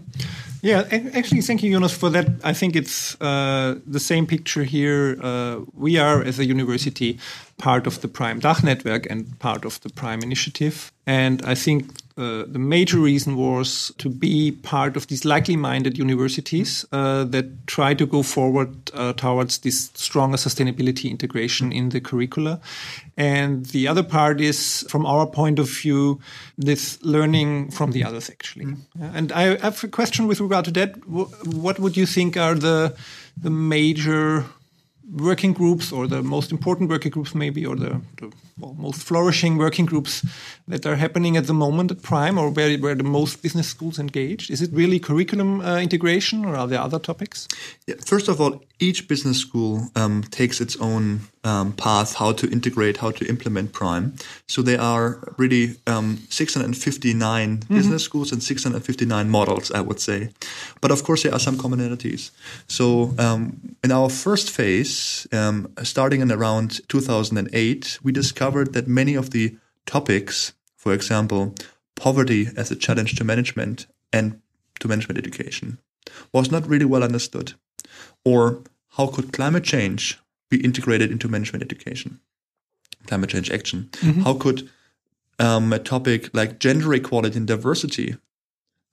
Yeah, 0.62 0.84
actually, 1.14 1.42
thank 1.42 1.64
you, 1.64 1.72
Jonas, 1.72 1.96
for 1.96 2.10
that. 2.10 2.28
I 2.44 2.54
think 2.54 2.75
it's 2.75 3.19
uh, 3.22 3.76
the 3.86 4.00
same 4.00 4.26
picture 4.26 4.64
here. 4.64 5.18
Uh, 5.21 5.62
we 5.74 5.97
are, 5.97 6.21
as 6.21 6.40
a 6.40 6.45
university, 6.45 7.19
part 7.57 7.88
of 7.88 8.02
the 8.02 8.07
PRME 8.07 8.42
DACH 8.42 8.64
network 8.64 9.09
and 9.09 9.38
part 9.40 9.66
of 9.66 9.80
the 9.81 9.90
PRME 9.90 10.24
initiative. 10.24 10.92
And 11.06 11.42
I 11.45 11.56
think 11.56 11.92
uh, 12.18 12.45
the 12.47 12.59
major 12.59 12.97
reason 12.97 13.36
was 13.36 13.92
to 14.00 14.09
be 14.09 14.52
part 14.52 14.97
of 14.97 15.06
these 15.07 15.24
likely-minded 15.24 15.97
universities 15.97 16.86
uh, 16.92 17.24
that 17.26 17.68
try 17.68 17.94
to 17.94 18.06
go 18.07 18.24
forward 18.24 18.76
uh, 18.94 19.14
towards 19.14 19.59
this 19.59 19.92
stronger 19.94 20.38
sustainability 20.38 21.12
integration 21.12 21.71
in 21.71 21.90
the 21.90 22.02
curricula. 22.02 22.59
And 23.18 23.68
the 23.68 23.88
other 23.88 24.04
part 24.04 24.42
is, 24.42 24.83
from 24.90 25.06
our 25.06 25.28
point 25.28 25.59
of 25.59 25.69
view, 25.69 26.19
this 26.57 27.00
learning 27.04 27.71
from 27.71 27.92
the 27.92 28.04
others, 28.04 28.30
actually. 28.30 28.66
Mm. 28.66 28.78
And 29.16 29.31
I 29.31 29.57
have 29.57 29.83
a 29.83 29.88
question 29.88 30.28
with 30.28 30.40
regard 30.40 30.66
to 30.66 30.71
that. 30.71 31.07
What 31.07 31.80
would 31.80 31.95
you 31.95 32.06
think 32.06 32.36
are 32.36 32.56
the 32.56 32.95
the 33.40 33.52
major 33.52 34.45
working 35.11 35.54
groups 35.54 35.92
or 35.92 36.07
the 36.07 36.21
most 36.21 36.52
important 36.52 36.90
working 36.90 37.11
groups 37.11 37.33
maybe 37.33 37.66
or 37.66 37.76
the, 37.76 38.02
the 38.18 38.31
well, 38.59 38.76
most 38.78 39.04
flourishing 39.04 39.57
working 39.57 39.85
groups 39.85 40.26
that 40.68 40.85
are 40.85 40.95
happening 40.95 41.37
at 41.37 41.47
the 41.47 41.54
moment 41.54 41.92
at 41.92 41.97
PRME 41.97 42.37
or 42.37 42.49
where, 42.49 42.78
where 42.78 42.95
the 42.95 43.04
most 43.04 43.42
business 43.42 43.68
schools 43.68 43.99
engaged. 43.99 44.49
Is 44.49 44.61
it 44.61 44.71
really 44.73 44.99
curriculum 44.99 45.61
uh, 45.61 45.78
integration 45.78 46.44
or 46.44 46.56
are 46.56 46.68
there 46.68 46.81
other 46.81 46.99
topics? 46.99 47.47
Yeah, 47.85 47.95
first 48.06 48.28
of 48.28 48.42
all 48.42 48.61
each 48.80 49.07
business 49.07 49.40
school 49.40 49.90
um, 49.95 50.23
takes 50.23 50.59
its 50.61 50.76
own 50.78 51.21
um, 51.44 51.71
path 51.73 52.16
how 52.16 52.31
to 52.33 52.49
integrate 52.52 52.97
how 52.97 53.11
to 53.11 53.26
implement 53.28 53.71
PRME. 53.71 54.21
So 54.47 54.61
there 54.61 54.81
are 54.81 55.19
really 55.37 55.78
um, 55.87 56.18
659 56.30 57.57
mm-hmm. 57.57 57.73
business 57.73 58.04
schools 58.04 58.31
and 58.31 58.44
659 58.44 59.30
models 59.30 59.71
i 59.71 59.81
would 59.81 59.99
say. 59.99 60.30
But 60.81 60.92
of 60.92 61.04
course 61.04 61.23
there 61.23 61.33
are 61.33 61.40
some 61.40 61.57
commonalities. 61.57 62.31
So 62.68 63.14
um, 63.18 63.76
in 63.83 63.92
our 63.92 64.09
first 64.09 64.49
phase 64.49 64.96
um, 65.31 65.73
starting 65.83 66.21
in 66.21 66.31
around 66.31 66.81
2008, 66.87 67.99
we 68.04 68.11
discovered 68.11 68.73
that 68.73 68.87
many 68.87 69.16
of 69.16 69.31
the 69.31 69.57
topics, 69.85 70.54
for 70.75 70.94
example, 70.94 71.56
poverty 71.95 72.47
as 72.56 72.71
a 72.71 72.75
challenge 72.75 73.16
to 73.16 73.23
management 73.23 73.87
and 74.13 74.39
to 74.80 74.87
management 74.87 75.18
education, 75.18 75.80
was 76.31 76.51
not 76.51 76.68
really 76.68 76.85
well 76.85 77.04
understood. 77.04 77.54
Or 78.23 78.63
how 78.97 79.07
could 79.07 79.33
climate 79.33 79.63
change 79.63 80.19
be 80.49 80.63
integrated 80.63 81.11
into 81.11 81.27
management 81.27 81.63
education, 81.63 82.19
climate 83.07 83.30
change 83.30 83.51
action? 83.51 83.89
Mm-hmm. 83.94 84.21
How 84.21 84.33
could 84.33 84.69
um, 85.39 85.73
a 85.73 85.80
topic 85.80 86.30
like 86.33 86.59
gender 86.59 86.94
equality 86.94 87.37
and 87.37 87.47
diversity 87.47 88.16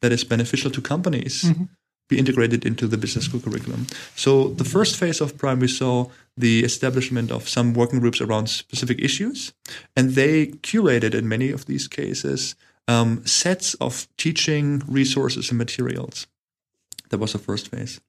that 0.00 0.12
is 0.12 0.24
beneficial 0.24 0.70
to 0.70 0.80
companies 0.80 1.44
mm-hmm. 1.44 1.64
Be 2.08 2.18
integrated 2.18 2.66
into 2.66 2.86
the 2.86 2.98
business 2.98 3.24
school 3.24 3.40
curriculum. 3.40 3.86
So 4.14 4.48
the 4.48 4.64
first 4.64 4.96
phase 4.96 5.20
of 5.20 5.36
PRME, 5.36 5.60
we 5.60 5.68
saw 5.68 6.06
the 6.36 6.64
establishment 6.64 7.30
of 7.30 7.48
some 7.48 7.72
working 7.74 8.00
groups 8.00 8.20
around 8.20 8.48
specific 8.48 9.00
issues, 9.00 9.54
and 9.96 10.10
they 10.10 10.48
curated 10.48 11.14
in 11.14 11.28
many 11.28 11.50
of 11.50 11.66
these 11.66 11.88
cases 11.88 12.56
um, 12.88 13.24
sets 13.24 13.74
of 13.74 14.06
teaching 14.16 14.82
resources 14.86 15.50
and 15.50 15.58
materials. 15.58 16.26
That 17.10 17.18
was 17.18 17.32
the 17.32 17.38
first 17.38 17.68
phase. 17.68 18.00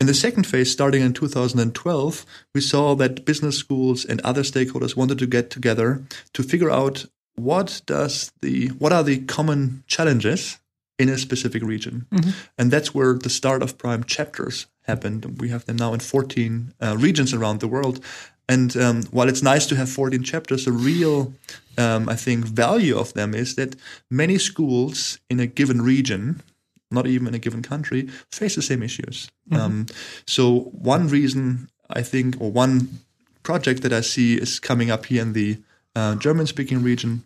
In 0.00 0.06
the 0.06 0.14
second 0.14 0.46
phase, 0.46 0.70
starting 0.70 1.02
in 1.02 1.12
2012, 1.12 2.26
we 2.54 2.60
saw 2.60 2.94
that 2.96 3.24
business 3.24 3.56
schools 3.56 4.04
and 4.04 4.20
other 4.20 4.42
stakeholders 4.42 4.96
wanted 4.96 5.18
to 5.18 5.26
get 5.26 5.50
together 5.50 6.02
to 6.34 6.42
figure 6.42 6.70
out 6.70 7.06
what 7.34 7.80
does 7.86 8.30
the 8.42 8.68
what 8.78 8.92
are 8.92 9.02
the 9.02 9.20
common 9.20 9.82
challenges 9.86 10.58
in 11.02 11.08
a 11.08 11.18
specific 11.18 11.62
region, 11.62 12.06
mm-hmm. 12.10 12.30
and 12.58 12.70
that's 12.70 12.94
where 12.94 13.14
the 13.14 13.30
start 13.30 13.62
of 13.62 13.76
PRME 13.78 14.06
chapters 14.06 14.66
happened. 14.82 15.40
We 15.40 15.48
have 15.48 15.64
them 15.64 15.76
now 15.76 15.92
in 15.94 16.00
14 16.00 16.74
uh, 16.80 16.96
regions 16.98 17.34
around 17.34 17.60
the 17.60 17.68
world, 17.68 18.00
and 18.48 18.76
um, 18.76 19.02
while 19.10 19.28
it's 19.28 19.42
nice 19.42 19.66
to 19.66 19.76
have 19.76 19.88
14 19.88 20.22
chapters, 20.22 20.64
the 20.64 20.72
real, 20.72 21.34
um, 21.78 22.08
I 22.08 22.16
think, 22.16 22.44
value 22.44 22.98
of 22.98 23.12
them 23.14 23.34
is 23.34 23.54
that 23.54 23.76
many 24.10 24.38
schools 24.38 25.18
in 25.30 25.40
a 25.40 25.46
given 25.46 25.80
region, 25.82 26.42
not 26.90 27.06
even 27.06 27.28
in 27.28 27.34
a 27.34 27.38
given 27.38 27.62
country, 27.62 28.08
face 28.30 28.54
the 28.54 28.62
same 28.62 28.82
issues. 28.82 29.30
Mm-hmm. 29.50 29.62
Um, 29.62 29.86
so, 30.26 30.70
one 30.72 31.08
reason 31.08 31.68
I 31.90 32.02
think, 32.02 32.40
or 32.40 32.50
one 32.52 33.00
project 33.42 33.82
that 33.82 33.92
I 33.92 34.02
see 34.02 34.36
is 34.36 34.60
coming 34.60 34.90
up 34.90 35.06
here 35.06 35.22
in 35.22 35.32
the 35.32 35.58
uh, 35.94 36.14
German 36.16 36.46
speaking 36.46 36.82
region 36.82 37.22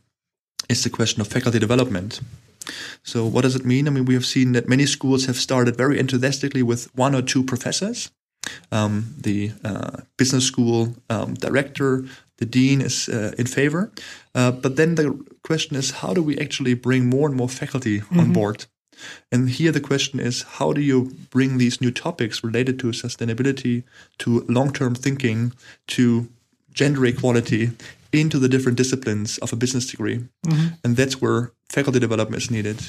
is 0.69 0.83
the 0.83 0.91
question 0.91 1.21
of 1.21 1.29
faculty 1.29 1.59
development. 1.59 2.21
So, 3.03 3.27
what 3.27 3.43
does 3.43 3.57
it 3.57 3.65
mean? 3.65 3.87
I 3.89 3.91
mean, 3.91 4.05
we 4.05 4.15
have 4.15 4.27
seen 4.27 4.53
that 4.53 4.69
many 4.69 4.87
schools 4.87 5.27
have 5.27 5.37
started 5.37 5.77
very 5.77 5.99
enthusiastically 5.99 6.63
with 6.63 6.95
one 6.95 7.15
or 7.15 7.23
two 7.23 7.43
professors 7.43 8.11
um, 8.73 9.15
the 9.19 9.53
uh, 9.65 10.03
business 10.17 10.45
school 10.45 10.95
um, 11.11 11.35
director, 11.35 12.05
the 12.39 12.47
dean 12.47 12.81
is 12.81 13.09
uh, 13.09 13.33
in 13.39 13.47
favor. 13.47 13.93
Uh, 14.35 14.51
but 14.51 14.77
then 14.77 14.95
the 14.95 15.25
question 15.43 15.77
is, 15.77 15.91
how 15.91 16.13
do 16.13 16.23
we 16.23 16.39
actually 16.39 16.75
bring 16.75 17.09
more 17.09 17.29
and 17.29 17.37
more 17.37 17.49
faculty 17.49 18.01
mm-hmm. 18.01 18.21
on 18.21 18.33
board? 18.33 18.67
And 19.31 19.51
here 19.51 19.73
the 19.73 19.81
question 19.81 20.21
is, 20.21 20.43
how 20.43 20.73
do 20.73 20.81
you 20.81 21.13
bring 21.31 21.59
these 21.59 21.81
new 21.81 21.91
topics 21.91 22.43
related 22.43 22.79
to 22.81 22.89
sustainability, 22.89 23.85
to 24.19 24.45
long 24.49 24.73
term 24.73 24.95
thinking, 24.95 25.53
to 25.89 26.29
gender 26.73 27.05
equality 27.05 27.73
into 28.13 28.39
the 28.39 28.49
different 28.49 28.79
disciplines 28.79 29.39
of 29.39 29.53
a 29.53 29.57
business 29.57 29.87
degree? 29.87 30.25
Mm-hmm. 30.47 30.67
And 30.83 30.97
that's 30.97 31.21
where 31.21 31.53
faculty 31.69 31.99
development 32.01 32.43
is 32.43 32.51
needed. 32.51 32.81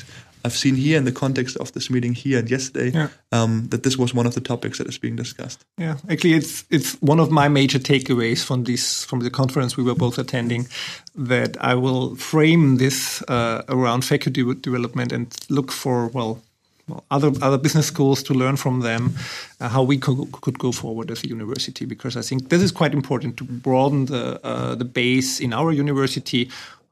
I've 0.46 0.56
seen 0.56 0.76
here 0.76 0.98
in 0.98 1.04
the 1.04 1.12
context 1.12 1.58
of 1.58 1.72
this 1.74 1.90
meeting 1.90 2.14
here 2.14 2.40
and 2.40 2.50
yesterday 2.50 2.92
yeah. 2.92 3.10
um, 3.32 3.68
that 3.70 3.84
this 3.84 3.98
was 3.98 4.14
one 4.14 4.26
of 4.26 4.34
the 4.34 4.42
topics 4.42 4.78
that 4.78 4.88
is 4.88 4.98
being 4.98 5.16
discussed. 5.16 5.66
Yeah, 5.78 5.98
actually, 6.10 6.34
it's 6.34 6.64
it's 6.70 6.94
one 7.02 7.20
of 7.20 7.30
my 7.32 7.50
major 7.50 7.80
takeaways 7.80 8.44
from 8.44 8.64
this 8.64 9.04
from 9.04 9.20
the 9.22 9.30
conference 9.30 9.76
we 9.78 9.84
were 9.84 9.96
both 9.96 10.18
attending. 10.18 10.68
That 11.16 11.58
I 11.60 11.76
will 11.76 12.16
frame 12.16 12.78
this 12.78 13.22
uh, 13.28 13.64
around 13.68 14.06
faculty 14.06 14.44
development 14.62 15.12
and 15.12 15.36
look 15.50 15.72
for 15.72 16.08
well. 16.08 16.42
well 16.88 17.04
other 17.12 17.32
other 17.42 17.58
business 17.58 17.88
schools 17.88 18.24
to 18.24 18.34
learn 18.34 18.56
from 18.56 18.82
them 18.82 19.12
uh, 19.60 19.68
how 19.68 19.84
we 19.84 19.98
could, 19.98 20.32
could 20.32 20.58
go 20.58 20.72
forward 20.72 21.12
as 21.12 21.24
a 21.24 21.28
university 21.28 21.86
because 21.86 22.16
I 22.16 22.22
think 22.22 22.50
this 22.50 22.62
is 22.62 22.72
quite 22.72 22.94
important 22.94 23.36
to 23.38 23.44
broaden 23.44 24.06
the 24.06 24.40
uh, 24.46 24.76
the 24.76 24.86
base 24.86 25.44
in 25.44 25.54
our 25.54 25.74
university 25.74 26.50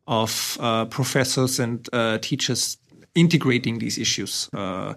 of 0.08 0.58
uh, 0.60 0.86
professors 0.86 1.60
and 1.60 1.90
uh, 1.94 2.18
teachers 2.20 2.78
integrating 3.16 3.80
these 3.80 3.98
issues 3.98 4.50
uh, 4.54 4.94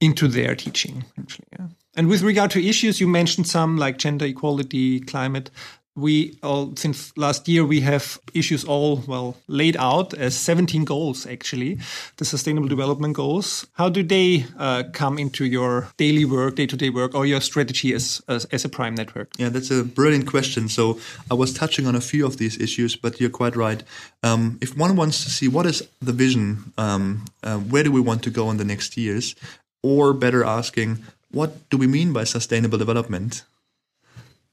into 0.00 0.26
their 0.26 0.54
teaching. 0.54 1.04
Actually, 1.18 1.46
yeah. 1.52 1.66
And 1.94 2.08
with 2.08 2.22
regard 2.22 2.50
to 2.52 2.64
issues, 2.64 3.00
you 3.00 3.08
mentioned 3.08 3.46
some 3.46 3.76
like 3.76 3.98
gender 3.98 4.24
equality, 4.24 5.00
climate 5.00 5.50
we 5.96 6.38
all 6.42 6.72
since 6.76 7.12
last 7.16 7.48
year 7.48 7.64
we 7.64 7.80
have 7.80 8.18
issues 8.32 8.64
all 8.64 9.02
well 9.08 9.36
laid 9.48 9.76
out 9.76 10.14
as 10.14 10.36
17 10.36 10.84
goals 10.84 11.26
actually 11.26 11.78
the 12.16 12.24
sustainable 12.24 12.68
development 12.68 13.14
goals. 13.14 13.66
How 13.74 13.88
do 13.88 14.02
they 14.02 14.46
uh, 14.58 14.84
come 14.92 15.18
into 15.18 15.44
your 15.44 15.88
daily 15.96 16.24
work 16.24 16.54
day-to-day 16.56 16.90
work 16.90 17.14
or 17.14 17.26
your 17.26 17.40
strategy 17.40 17.92
as, 17.92 18.22
as, 18.28 18.44
as 18.46 18.64
a 18.64 18.68
PRME 18.68 18.96
network? 18.96 19.30
Yeah 19.38 19.48
that's 19.48 19.70
a 19.70 19.84
brilliant 19.84 20.26
question. 20.26 20.68
So 20.68 20.98
i 21.30 21.34
was 21.34 21.52
touching 21.52 21.86
on 21.86 21.94
a 21.94 22.00
few 22.00 22.24
of 22.24 22.36
these 22.38 22.58
issues 22.60 22.96
but 22.96 23.20
you're 23.20 23.30
quite 23.30 23.56
right. 23.56 23.82
Um, 24.22 24.58
if 24.60 24.76
one 24.76 24.96
wants 24.96 25.24
to 25.24 25.30
see 25.30 25.48
what 25.48 25.66
is 25.66 25.86
the 26.00 26.12
vision 26.12 26.72
um, 26.78 27.24
uh, 27.42 27.58
where 27.58 27.82
do 27.82 27.90
we 27.90 28.00
want 28.00 28.22
to 28.24 28.30
go 28.30 28.50
in 28.50 28.56
the 28.58 28.64
next 28.64 28.96
years 28.96 29.34
or 29.82 30.12
better 30.12 30.44
asking 30.44 30.98
what 31.32 31.68
do 31.70 31.78
we 31.78 31.86
mean 31.86 32.12
by 32.12 32.24
sustainable 32.24 32.78
development 32.78 33.44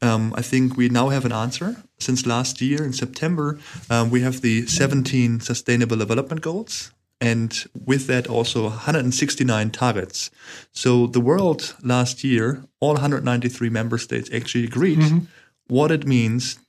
um, 0.01 0.33
I 0.35 0.41
think 0.41 0.77
we 0.77 0.89
now 0.89 1.09
have 1.09 1.25
an 1.25 1.31
answer. 1.31 1.75
Since 1.99 2.25
last 2.25 2.61
year 2.61 2.83
in 2.83 2.93
September, 2.93 3.59
um, 3.89 4.09
we 4.09 4.21
have 4.21 4.41
the 4.41 4.67
17 4.67 5.39
Sustainable 5.39 5.97
Development 5.97 6.41
Goals, 6.41 6.91
and 7.19 7.65
with 7.73 8.05
that 8.07 8.27
also 8.27 8.63
169 8.63 9.71
targets. 9.71 10.29
So 10.71 11.07
the 11.07 11.19
world 11.19 11.75
last 11.81 12.23
year, 12.23 12.63
all 12.79 12.93
193 12.93 13.69
member 13.69 13.97
states 13.97 14.29
actually 14.31 14.65
agreed 14.65 14.99
mm-hmm. 14.99 15.19
what 15.67 15.91
it 15.91 16.05
means 16.05 16.59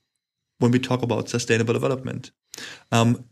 when 0.57 0.71
we 0.71 0.79
talk 0.79 1.03
about 1.03 1.29
sustainable 1.29 1.73
development. 1.73 2.31
Um, 2.91 3.25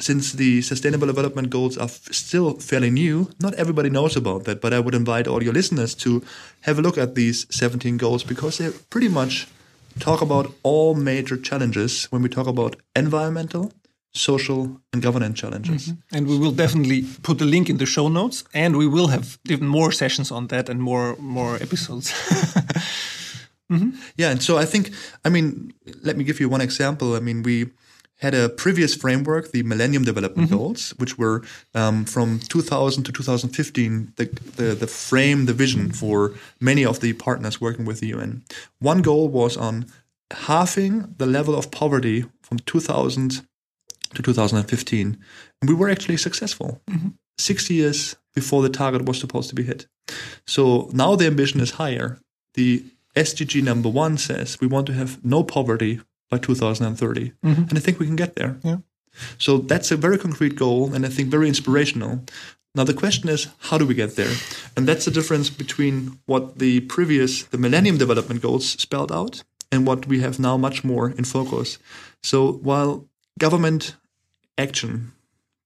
since 0.00 0.32
the 0.32 0.62
Sustainable 0.62 1.06
Development 1.06 1.50
Goals 1.50 1.76
are 1.76 1.84
f- 1.84 2.12
still 2.12 2.54
fairly 2.54 2.90
new, 2.90 3.30
not 3.38 3.54
everybody 3.54 3.90
knows 3.90 4.16
about 4.16 4.44
that. 4.44 4.60
But 4.60 4.72
I 4.72 4.80
would 4.80 4.94
invite 4.94 5.28
all 5.28 5.42
your 5.42 5.52
listeners 5.52 5.94
to 5.96 6.22
have 6.62 6.78
a 6.78 6.82
look 6.82 6.98
at 6.98 7.14
these 7.14 7.46
17 7.50 7.96
goals 7.96 8.24
because 8.24 8.58
they 8.58 8.70
pretty 8.88 9.08
much 9.08 9.46
talk 9.98 10.22
about 10.22 10.52
all 10.62 10.94
major 10.94 11.36
challenges 11.36 12.06
when 12.06 12.22
we 12.22 12.28
talk 12.28 12.46
about 12.46 12.76
environmental, 12.96 13.72
social, 14.12 14.80
and 14.92 15.02
governance 15.02 15.38
challenges. 15.38 15.88
Mm-hmm. 15.88 16.16
And 16.16 16.26
we 16.26 16.38
will 16.38 16.52
definitely 16.52 17.04
put 17.22 17.38
the 17.38 17.44
link 17.44 17.68
in 17.68 17.76
the 17.76 17.86
show 17.86 18.08
notes, 18.08 18.44
and 18.54 18.76
we 18.76 18.86
will 18.86 19.08
have 19.08 19.38
even 19.48 19.66
more 19.66 19.92
sessions 19.92 20.30
on 20.30 20.46
that 20.48 20.68
and 20.68 20.80
more 20.80 21.16
more 21.18 21.56
episodes. 21.56 22.12
mm-hmm. 23.70 23.90
Yeah, 24.16 24.30
and 24.30 24.42
so 24.42 24.58
I 24.58 24.64
think, 24.64 24.90
I 25.24 25.28
mean, 25.28 25.72
let 26.02 26.16
me 26.16 26.24
give 26.24 26.40
you 26.40 26.48
one 26.48 26.62
example. 26.62 27.14
I 27.14 27.20
mean, 27.20 27.42
we 27.42 27.70
had 28.20 28.34
a 28.34 28.48
previous 28.48 28.94
framework, 28.94 29.50
the 29.50 29.62
Millennium 29.62 30.04
Development 30.04 30.48
mm-hmm. 30.48 30.56
Goals, 30.56 30.90
which 30.98 31.16
were 31.16 31.42
um, 31.74 32.04
from 32.04 32.38
2000 32.38 33.04
to 33.04 33.12
2015, 33.12 34.12
the, 34.16 34.26
the, 34.56 34.74
the 34.74 34.86
frame, 34.86 35.46
the 35.46 35.54
vision 35.54 35.90
for 35.90 36.34
many 36.60 36.84
of 36.84 37.00
the 37.00 37.14
partners 37.14 37.60
working 37.60 37.86
with 37.86 38.00
the 38.00 38.08
UN. 38.08 38.42
One 38.78 39.00
goal 39.00 39.28
was 39.28 39.56
on 39.56 39.86
halving 40.30 41.14
the 41.16 41.26
level 41.26 41.54
of 41.54 41.70
poverty 41.70 42.26
from 42.42 42.58
2000 42.60 43.46
to 44.14 44.22
2015. 44.22 45.18
And 45.60 45.70
we 45.70 45.74
were 45.74 45.88
actually 45.88 46.18
successful. 46.18 46.80
Mm-hmm. 46.90 47.08
Six 47.38 47.70
years 47.70 48.16
before 48.34 48.62
the 48.62 48.68
target 48.68 49.06
was 49.06 49.18
supposed 49.18 49.48
to 49.48 49.54
be 49.54 49.62
hit. 49.62 49.86
So 50.46 50.90
now 50.92 51.16
the 51.16 51.26
ambition 51.26 51.60
is 51.60 51.72
higher. 51.72 52.18
The 52.54 52.84
SDG 53.16 53.62
number 53.62 53.88
one 53.88 54.18
says 54.18 54.60
we 54.60 54.66
want 54.66 54.86
to 54.86 54.92
have 54.92 55.24
no 55.24 55.42
poverty 55.42 56.00
by 56.30 56.38
2030. 56.38 57.32
Mm-hmm. 57.44 57.62
And 57.68 57.76
I 57.76 57.80
think 57.80 57.98
we 57.98 58.06
can 58.06 58.16
get 58.16 58.36
there. 58.36 58.58
Yeah. 58.62 58.78
So 59.38 59.58
that's 59.58 59.90
a 59.90 59.96
very 59.96 60.18
concrete 60.18 60.56
goal 60.56 60.94
and 60.94 61.04
I 61.04 61.08
think 61.08 61.28
very 61.28 61.48
inspirational. 61.48 62.24
Now 62.74 62.84
the 62.84 62.94
question 62.94 63.28
is 63.28 63.48
how 63.58 63.78
do 63.78 63.86
we 63.86 63.94
get 63.94 64.16
there? 64.16 64.32
And 64.76 64.86
that's 64.86 65.04
the 65.04 65.10
difference 65.10 65.50
between 65.50 66.18
what 66.26 66.58
the 66.58 66.80
previous 66.80 67.42
the 67.42 67.58
Millennium 67.58 67.98
Development 67.98 68.40
Goals 68.40 68.68
spelled 68.70 69.10
out 69.12 69.42
and 69.72 69.86
what 69.86 70.06
we 70.06 70.20
have 70.20 70.38
now 70.38 70.56
much 70.56 70.84
more 70.84 71.10
in 71.10 71.24
focus. 71.24 71.78
So 72.22 72.52
while 72.52 73.06
government 73.38 73.96
action, 74.56 75.12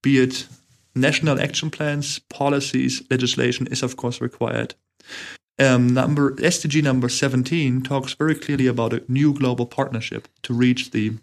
be 0.01 0.19
it 0.19 0.47
national 0.95 1.39
action 1.39 1.69
plans, 1.69 2.19
policies, 2.29 3.03
legislation 3.11 3.67
is 3.67 3.83
of 3.83 3.95
course 3.95 4.19
required 4.21 4.73
um, 5.59 5.87
number 5.93 6.35
SDG 6.35 6.83
number 6.83 7.09
17 7.09 7.81
talks 7.83 8.13
very 8.13 8.35
clearly 8.35 8.67
about 8.67 8.93
a 8.93 9.03
new 9.07 9.33
global 9.33 9.65
partnership 9.65 10.27
to 10.43 10.53
reach 10.53 10.91
the 10.91 11.13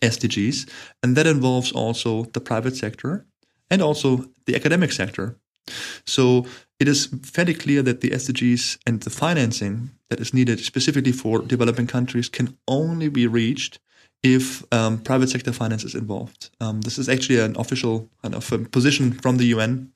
SDGs, 0.00 0.68
and 1.02 1.16
that 1.16 1.26
involves 1.26 1.72
also 1.72 2.24
the 2.32 2.40
private 2.40 2.76
sector 2.76 3.26
and 3.70 3.82
also 3.82 4.26
the 4.46 4.54
academic 4.54 4.92
sector. 4.92 5.36
So 6.04 6.46
it 6.78 6.86
is 6.86 7.06
fairly 7.22 7.54
clear 7.54 7.82
that 7.82 8.00
the 8.00 8.10
SDGs 8.10 8.78
and 8.86 9.00
the 9.00 9.10
financing 9.10 9.90
that 10.10 10.20
is 10.20 10.32
needed 10.32 10.60
specifically 10.60 11.12
for 11.12 11.40
developing 11.40 11.86
countries 11.86 12.28
can 12.28 12.56
only 12.68 13.08
be 13.08 13.26
reached 13.26 13.80
if 14.22 14.64
um, 14.72 14.98
private 14.98 15.28
sector 15.28 15.52
finance 15.52 15.84
is 15.84 15.94
involved. 15.94 16.50
Um, 16.60 16.82
this 16.82 16.98
is 16.98 17.08
actually 17.08 17.40
an 17.40 17.56
official 17.56 18.08
kind 18.22 18.34
of 18.34 18.52
um, 18.52 18.66
position 18.66 19.12
from 19.12 19.38
the 19.38 19.46
UN 19.46 19.90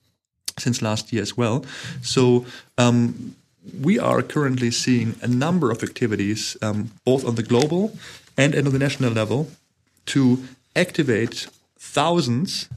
since 0.58 0.82
last 0.82 1.12
year 1.12 1.22
as 1.22 1.36
well. 1.36 1.64
So 2.02 2.44
um, 2.76 3.36
we 3.78 3.98
are 3.98 4.22
currently 4.22 4.70
seeing 4.70 5.14
a 5.22 5.28
number 5.28 5.70
of 5.70 5.82
activities, 5.82 6.56
um, 6.62 6.90
both 7.04 7.24
on 7.24 7.34
the 7.34 7.42
global 7.42 7.96
and 8.36 8.54
at 8.54 8.64
the 8.64 8.78
national 8.78 9.12
level, 9.12 9.50
to 10.06 10.42
activate 10.74 11.46
thousands, 11.78 12.68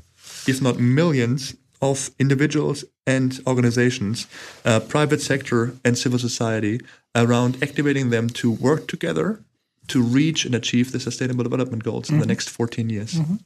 if 0.47 0.61
not 0.61 0.79
millions, 0.79 1.55
of 1.81 2.11
individuals 2.17 2.85
and 3.05 3.41
organizations, 3.45 4.27
uh, 4.63 4.79
private 4.79 5.21
sector 5.21 5.73
and 5.83 5.97
civil 5.97 6.17
society, 6.17 6.79
around 7.15 7.61
activating 7.61 8.09
them 8.09 8.29
to 8.29 8.49
work 8.49 8.87
together 8.87 9.39
to 9.87 10.01
reach 10.01 10.45
and 10.45 10.55
achieve 10.55 10.91
the 10.91 10.99
Sustainable 10.99 11.43
Development 11.43 11.83
Goals 11.83 12.09
in 12.09 12.15
mm 12.15 12.19
-hmm. 12.19 12.23
the 12.23 12.27
next 12.33 12.49
14 12.49 12.89
years. 12.89 13.13
Mm 13.13 13.25
-hmm. 13.25 13.37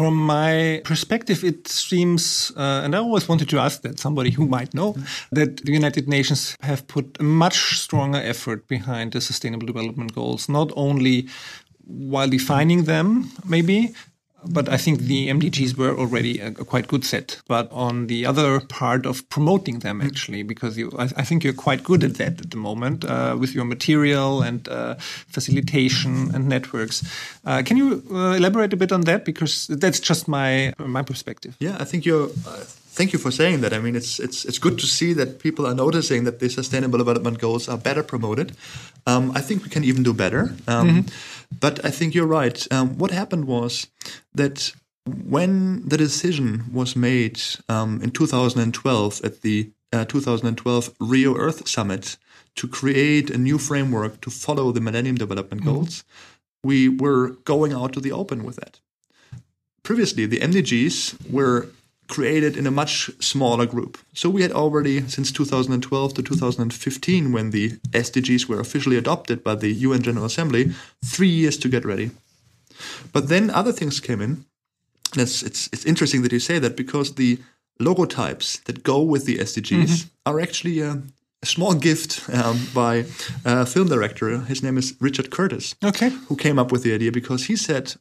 From 0.00 0.16
my 0.16 0.80
perspective, 0.82 1.44
it 1.44 1.68
seems, 1.68 2.52
uh, 2.56 2.80
and 2.84 2.94
I 2.94 3.00
always 3.00 3.28
wanted 3.28 3.50
to 3.50 3.58
ask 3.58 3.82
that 3.82 4.00
somebody 4.00 4.30
who 4.30 4.46
might 4.46 4.72
know, 4.72 4.96
that 5.30 5.58
the 5.58 5.72
United 5.72 6.08
Nations 6.08 6.56
have 6.62 6.86
put 6.86 7.18
a 7.20 7.22
much 7.22 7.78
stronger 7.78 8.16
effort 8.16 8.66
behind 8.66 9.12
the 9.12 9.20
Sustainable 9.20 9.66
Development 9.66 10.10
Goals, 10.14 10.48
not 10.48 10.72
only 10.74 11.28
while 11.84 12.30
defining 12.30 12.84
them, 12.84 13.30
maybe, 13.44 13.92
but 14.44 14.68
I 14.68 14.76
think 14.76 15.00
the 15.00 15.28
MDGs 15.28 15.76
were 15.76 15.96
already 15.96 16.40
a, 16.40 16.48
a, 16.48 16.64
quite 16.64 16.88
good 16.88 17.04
set. 17.04 17.40
But 17.46 17.70
on 17.72 18.06
the 18.06 18.26
other 18.26 18.60
part 18.60 19.06
of 19.06 19.28
promoting 19.28 19.80
them, 19.80 20.00
actually, 20.00 20.42
because 20.42 20.78
you, 20.78 20.90
I, 20.98 21.04
I 21.04 21.24
think 21.24 21.44
you're 21.44 21.52
quite 21.52 21.84
good 21.84 22.04
at 22.04 22.14
that 22.14 22.40
at 22.40 22.50
the 22.50 22.56
moment 22.56 23.04
uh, 23.04 23.36
with 23.38 23.54
your 23.54 23.64
material 23.64 24.42
and 24.42 24.68
uh, 24.68 24.94
facilitation 25.28 26.34
and 26.34 26.48
networks. 26.48 27.02
Uh, 27.44 27.62
can 27.64 27.76
you 27.76 28.02
uh, 28.10 28.32
elaborate 28.32 28.72
a 28.72 28.76
bit 28.76 28.92
on 28.92 29.02
that? 29.02 29.24
Because 29.24 29.66
that's 29.68 30.00
just 30.00 30.28
my 30.28 30.72
my 30.78 31.02
perspective. 31.02 31.56
Yeah, 31.60 31.76
I 31.78 31.84
think 31.84 32.04
you're 32.04 32.30
uh, 32.46 32.64
thank 32.90 33.12
you 33.12 33.18
for 33.18 33.30
saying 33.30 33.60
that. 33.62 33.72
I 33.72 33.78
mean, 33.78 33.96
it's 33.96 34.18
it's 34.18 34.44
it's 34.44 34.58
good 34.58 34.78
to 34.78 34.86
see 34.86 35.14
that 35.14 35.38
people 35.38 35.66
are 35.66 35.74
noticing 35.74 36.24
that 36.24 36.38
the 36.38 36.48
Sustainable 36.48 36.98
Development 36.98 37.38
Goals 37.38 37.68
are 37.68 37.78
better 37.78 38.02
promoted. 38.02 38.52
Um, 39.06 39.30
I 39.34 39.40
think 39.40 39.62
we 39.62 39.70
can 39.70 39.84
even 39.84 40.02
do 40.02 40.12
better. 40.12 40.54
Um, 40.66 40.88
mm 40.88 40.94
-hmm. 40.96 41.04
But 41.60 41.84
I 41.84 41.90
think 41.90 42.14
you're 42.14 42.40
right. 42.40 42.66
Um, 42.72 42.98
what 42.98 43.10
happened 43.10 43.44
was 43.44 43.86
that 44.34 44.74
when 45.04 45.88
the 45.88 45.96
decision 45.96 46.64
was 46.72 46.94
made 46.94 47.38
um, 47.66 48.00
in 48.02 48.10
2012 48.10 49.20
at 49.24 49.40
the 49.40 49.70
uh, 49.92 50.04
2012 50.04 50.90
Rio 50.98 51.34
Earth 51.34 51.68
Summit 51.68 52.18
to 52.54 52.68
create 52.68 53.34
a 53.34 53.38
new 53.38 53.58
framework 53.58 54.20
to 54.20 54.30
follow 54.30 54.72
the 54.72 54.80
Millennium 54.80 55.16
Development 55.16 55.62
mm-hmm. 55.62 55.74
Goals, 55.74 56.02
mm-hmm. 56.02 56.68
we 56.68 56.88
were 56.88 57.36
going 57.44 57.72
out 57.72 57.92
to 57.92 58.00
the 58.00 58.12
open 58.12 58.44
with 58.44 58.56
that. 58.56 58.80
Previously, 59.82 60.26
the 60.26 60.40
MDGs 60.40 61.30
were 61.30 61.66
created 62.10 62.56
in 62.56 62.66
a 62.66 62.70
much 62.70 63.10
smaller 63.20 63.64
group. 63.64 63.96
So 64.12 64.28
we 64.28 64.42
had 64.42 64.52
already, 64.52 65.08
since 65.08 65.32
2012 65.32 66.14
to 66.14 66.22
2015, 66.22 67.32
when 67.32 67.50
the 67.50 67.70
SDGs 67.92 68.46
were 68.46 68.60
officially 68.60 68.96
adopted 68.96 69.42
by 69.42 69.54
the 69.54 69.72
UN 69.72 70.02
General 70.02 70.26
Assembly, 70.26 70.72
three 71.04 71.28
years 71.28 71.56
to 71.58 71.68
get 71.68 71.84
ready. 71.84 72.10
But 73.12 73.28
then 73.28 73.48
other 73.50 73.72
things 73.72 74.00
came 74.00 74.20
in. 74.20 74.44
And 75.12 75.22
it's, 75.22 75.42
it's, 75.42 75.68
it's 75.72 75.86
interesting 75.86 76.22
that 76.22 76.32
you 76.32 76.40
say 76.40 76.58
that 76.58 76.76
because 76.76 77.14
the 77.14 77.38
logotypes 77.80 78.62
that 78.64 78.82
go 78.82 79.00
with 79.00 79.24
the 79.24 79.38
SDGs 79.38 79.84
mm-hmm. 79.84 80.08
are 80.26 80.40
actually 80.40 80.80
a, 80.80 81.02
a 81.42 81.46
small 81.46 81.74
gift 81.74 82.28
um, 82.32 82.68
by 82.74 83.06
a 83.44 83.64
film 83.64 83.88
director. 83.88 84.40
His 84.40 84.62
name 84.62 84.76
is 84.76 84.94
Richard 85.00 85.30
Curtis. 85.30 85.74
Okay. 85.82 86.10
Who 86.28 86.36
came 86.36 86.58
up 86.58 86.70
with 86.72 86.82
the 86.82 86.92
idea 86.92 87.12
because 87.12 87.46
he 87.46 87.56
said 87.56 87.94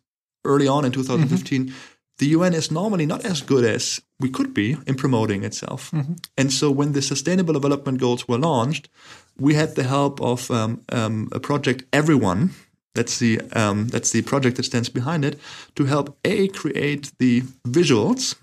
early 0.44 0.68
on 0.68 0.86
in 0.86 0.92
2015, 0.92 1.66
mm-hmm 1.66 1.75
the 2.20 2.28
UN 2.28 2.54
is 2.54 2.70
normally 2.70 3.06
not 3.06 3.26
as 3.26 3.42
good 3.42 3.66
as 3.66 4.02
we 4.20 4.30
could 4.30 4.54
be 4.54 4.78
in 4.86 4.96
promoting 4.96 5.44
itself. 5.44 5.92
Mm-hmm. 5.92 6.14
And 6.38 6.54
so 6.54 6.70
when 6.70 6.92
the 6.92 7.02
Sustainable 7.02 7.54
Development 7.54 8.00
Goals 8.00 8.28
were 8.28 8.38
launched, 8.38 8.90
we 9.40 9.56
had 9.56 9.76
the 9.76 9.84
help 9.84 10.22
of 10.22 10.52
um, 10.52 10.82
um, 10.90 11.30
a 11.32 11.40
project, 11.40 11.84
Everyone. 11.92 12.52
That's 12.96 13.20
the 13.20 13.40
um, 13.54 13.88
that's 13.88 14.12
the 14.12 14.24
project 14.24 14.58
that 14.58 14.64
stands 14.64 14.90
behind 14.90 15.24
it 15.24 15.40
to 15.76 15.86
help 15.86 16.18
a 16.26 16.48
create 16.50 17.12
the 17.20 17.42
visuals 17.68 18.36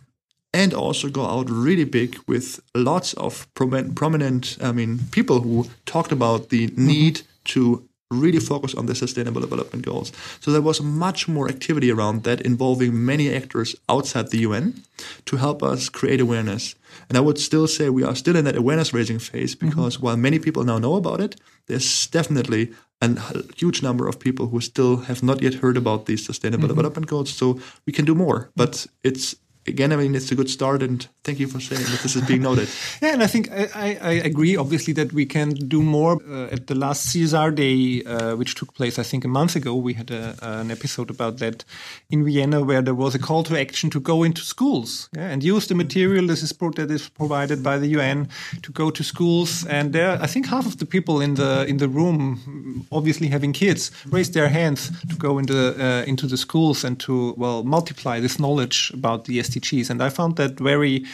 and 0.55 0.73
also 0.73 1.11
go 1.11 1.27
out 1.27 1.51
really 1.51 1.85
big 1.85 2.17
with 2.27 2.61
lots 2.75 3.13
of 3.15 3.47
prominent, 3.55 4.57
I 4.63 4.73
mean, 4.73 5.01
people 5.11 5.41
who 5.41 5.67
talked 5.85 6.13
about 6.13 6.49
the 6.49 6.69
mm-hmm. 6.69 6.87
need 6.87 7.23
to 7.47 7.86
really 8.11 8.39
focus 8.39 8.75
on 8.75 8.87
the 8.87 8.95
sustainable 8.95 9.41
development 9.41 9.85
goals. 9.85 10.13
So 10.41 10.53
there 10.53 10.63
was 10.63 10.81
much 10.81 11.27
more 11.27 11.49
activity 11.49 11.91
around 11.91 12.23
that 12.23 12.41
involving 12.41 13.05
many 13.05 13.35
actors 13.35 13.75
outside 13.89 14.31
the 14.31 14.39
UN 14.39 14.85
to 15.25 15.37
help 15.37 15.63
us 15.63 15.89
create 15.89 16.21
awareness. 16.21 16.77
And 17.09 17.19
I 17.19 17.21
would 17.21 17.39
still 17.39 17.67
say 17.67 17.91
we 17.91 18.05
are 18.05 18.15
still 18.15 18.37
in 18.37 18.45
that 18.45 18.57
awareness 18.57 18.95
raising 18.95 19.19
phase 19.19 19.55
mm-hmm. 19.55 19.69
because 19.69 19.97
mm-hmm. 19.97 20.07
while 20.07 20.17
many 20.17 20.39
people 20.39 20.65
now 20.65 20.79
know 20.79 20.95
about 20.95 21.21
it, 21.21 21.37
there's 21.67 22.07
definitely 22.07 22.73
a 23.03 23.11
huge 23.57 23.83
number 23.83 24.09
of 24.09 24.21
people 24.21 24.47
who 24.47 24.61
still 24.61 24.99
have 24.99 25.23
not 25.23 25.43
yet 25.43 25.55
heard 25.55 25.77
about 25.77 26.07
these 26.07 26.25
sustainable 26.25 26.65
mm-hmm. 26.65 26.77
development 26.77 27.09
goals. 27.09 27.31
So 27.31 27.61
we 27.87 27.93
can 27.93 28.05
do 28.05 28.15
more, 28.15 28.51
but 28.55 28.87
it's 29.03 29.35
again, 29.67 29.93
I 29.93 29.97
mean, 29.97 30.15
it's 30.15 30.31
a 30.31 30.35
good 30.35 30.49
start, 30.49 30.83
and 30.83 31.07
thank 31.25 31.39
you 31.39 31.49
for 31.49 31.61
saying 31.61 31.83
that 31.83 32.01
this 32.03 32.17
is 32.17 32.23
being 32.23 32.43
noted. 32.43 32.69
yeah, 33.03 33.13
and 33.15 33.23
I 33.23 33.27
think 33.27 33.51
I, 33.51 33.99
I, 34.01 34.13
agree, 34.13 34.57
obviously, 34.57 34.93
that 34.95 35.13
we 35.13 35.27
can 35.27 35.51
do 35.51 35.83
more. 35.83 36.19
Uh, 36.29 36.47
at 36.53 36.67
the 36.67 36.75
last 36.75 37.09
CSR 37.09 37.55
Day, 37.55 38.03
uh, 38.05 38.37
which 38.37 38.55
took 38.55 38.75
place, 38.75 38.99
I 38.99 39.03
think, 39.03 39.25
a 39.25 39.29
month 39.29 39.57
ago, 39.57 39.75
we 39.75 39.95
had 39.95 40.11
a, 40.11 40.37
an 40.43 40.71
episode 40.71 41.11
about 41.11 41.39
that 41.39 41.65
in 42.11 42.25
Vienna, 42.25 42.63
where 42.63 42.83
there 42.83 42.95
was 42.95 43.15
a 43.15 43.19
call 43.19 43.43
to 43.45 43.59
action 43.59 43.91
to 43.91 44.01
go 44.01 44.23
into 44.23 44.43
schools 44.43 45.09
yeah, 45.15 45.29
and 45.29 45.43
use 45.43 45.67
the 45.67 45.75
material 45.75 46.27
that 46.29 46.43
is, 46.43 46.51
that 46.51 46.91
is 46.91 47.09
provided 47.09 47.63
by 47.63 47.79
the 47.79 47.89
UN 47.89 48.29
to 48.63 48.73
go 48.73 48.91
to 48.91 49.03
schools. 49.03 49.67
And 49.67 49.93
there, 49.93 50.19
I 50.23 50.27
think 50.27 50.47
half 50.47 50.67
of 50.67 50.79
the 50.79 50.87
people 50.87 51.21
in 51.21 51.35
the 51.35 51.67
in 51.67 51.79
the 51.79 51.89
room, 51.89 52.87
obviously 52.93 53.29
having 53.29 53.53
kids, 53.53 53.91
raised 54.07 54.35
their 54.35 54.49
hands 54.49 54.91
to 55.09 55.17
go 55.17 55.39
into 55.39 55.57
uh, 55.57 56.05
into 56.07 56.27
the 56.27 56.37
schools 56.37 56.85
and 56.85 56.99
to 57.01 57.35
well 57.37 57.65
multiply 57.65 58.21
this 58.21 58.39
knowledge 58.39 58.91
about 58.95 59.25
the 59.25 59.39
SDGs 59.39 59.56
And 59.91 60.03
I 60.03 60.09
found 60.09 60.37
that 60.37 60.59
very 60.59 61.05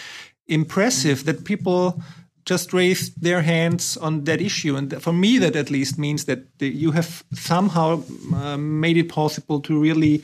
impressive 0.47 1.25
that 1.25 1.45
people 1.45 2.01
just 2.45 2.73
raised 2.73 3.23
their 3.23 3.43
hands 3.43 3.97
on 3.97 4.25
that 4.25 4.41
issue. 4.41 4.77
And 4.77 5.01
for 5.03 5.13
me, 5.13 5.39
that 5.39 5.55
at 5.55 5.71
least 5.71 5.99
means 5.99 6.25
that 6.25 6.47
you 6.59 6.91
have 6.91 7.23
somehow 7.33 8.03
uh, 8.35 8.57
made 8.57 8.97
it 8.97 9.09
possible 9.09 9.61
to 9.61 9.81
really 9.81 10.23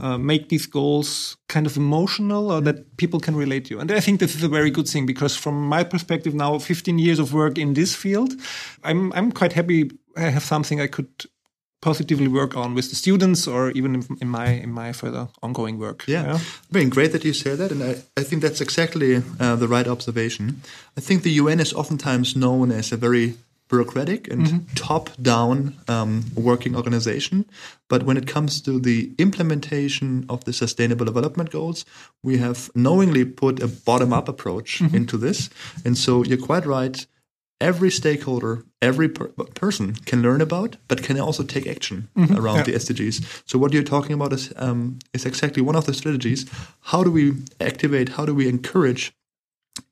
uh, 0.00 0.18
make 0.18 0.48
these 0.48 0.66
goals 0.66 1.36
kind 1.48 1.66
of 1.66 1.76
emotional 1.76 2.50
or 2.50 2.60
that 2.60 2.96
people 2.96 3.20
can 3.20 3.36
relate 3.36 3.64
to. 3.66 3.78
And 3.78 3.92
I 3.92 4.00
think 4.00 4.18
this 4.18 4.34
is 4.34 4.42
a 4.42 4.48
very 4.48 4.70
good 4.70 4.88
thing 4.88 5.06
because 5.06 5.36
from 5.36 5.68
my 5.68 5.84
perspective 5.84 6.34
now, 6.34 6.58
15 6.58 6.98
years 6.98 7.20
of 7.20 7.32
work 7.32 7.58
in 7.58 7.74
this 7.74 7.94
field, 7.94 8.32
I'm, 8.82 9.12
I'm 9.12 9.30
quite 9.30 9.52
happy 9.52 9.90
I 10.16 10.30
have 10.30 10.44
something 10.44 10.80
I 10.80 10.86
could 10.86 11.26
positively 11.84 12.28
work 12.28 12.56
on 12.56 12.74
with 12.74 12.88
the 12.88 12.96
students 12.96 13.46
or 13.46 13.70
even 13.72 14.02
in, 14.20 14.28
my 14.28 14.48
in 14.64 14.72
my 14.72 14.92
further 14.92 15.28
ongoing 15.42 15.78
work. 15.78 16.04
Yeah, 16.08 16.24
yeah? 16.26 16.38
Mean, 16.72 16.88
great 16.88 17.12
that 17.12 17.24
you 17.24 17.34
say 17.34 17.54
that, 17.56 17.70
and 17.70 17.82
I, 17.82 17.92
I 18.16 18.22
think 18.24 18.42
that's 18.42 18.62
exactly 18.62 19.22
uh, 19.38 19.56
the 19.56 19.68
right 19.68 19.86
observation. 19.86 20.62
I 20.96 21.00
think 21.00 21.22
the 21.22 21.42
UN 21.42 21.60
is 21.60 21.74
oftentimes 21.74 22.34
known 22.34 22.72
as 22.72 22.92
a 22.92 22.96
very 22.96 23.34
bureaucratic 23.68 24.30
and 24.32 24.46
mm-hmm. 24.46 24.74
top-down 24.74 25.74
um, 25.88 26.24
working 26.34 26.76
organization, 26.76 27.44
but 27.88 28.02
when 28.02 28.16
it 28.16 28.26
comes 28.26 28.60
to 28.62 28.78
the 28.78 29.12
implementation 29.18 30.24
of 30.28 30.44
the 30.44 30.52
Sustainable 30.52 31.06
Development 31.06 31.50
Goals, 31.50 31.84
we 32.22 32.38
have 32.38 32.70
knowingly 32.74 33.24
put 33.24 33.62
a 33.62 33.68
bottom-up 33.68 34.28
approach 34.28 34.80
mm-hmm. 34.80 34.96
into 34.96 35.16
this, 35.18 35.50
and 35.84 35.96
so 35.98 36.24
you're 36.24 36.46
quite 36.46 36.66
right 36.66 37.06
every 37.60 37.90
stakeholder, 37.90 38.64
every 38.82 39.08
per 39.08 39.28
person 39.54 39.94
can 40.06 40.22
learn 40.22 40.40
about, 40.40 40.76
but 40.88 41.02
can 41.02 41.18
also 41.18 41.42
take 41.42 41.66
action 41.66 42.08
mm-hmm. 42.16 42.36
around 42.36 42.56
yeah. 42.56 42.62
the 42.64 42.72
SDGs. 42.72 43.42
So 43.46 43.58
what 43.58 43.72
you're 43.72 43.82
talking 43.82 44.12
about 44.12 44.32
is 44.32 44.52
um, 44.56 44.98
is 45.12 45.24
exactly 45.24 45.62
one 45.62 45.76
of 45.76 45.86
the 45.86 45.94
strategies. 45.94 46.46
How 46.80 47.04
do 47.04 47.10
we 47.10 47.34
activate? 47.60 48.10
How 48.10 48.26
do 48.26 48.34
we 48.34 48.48
encourage 48.48 49.12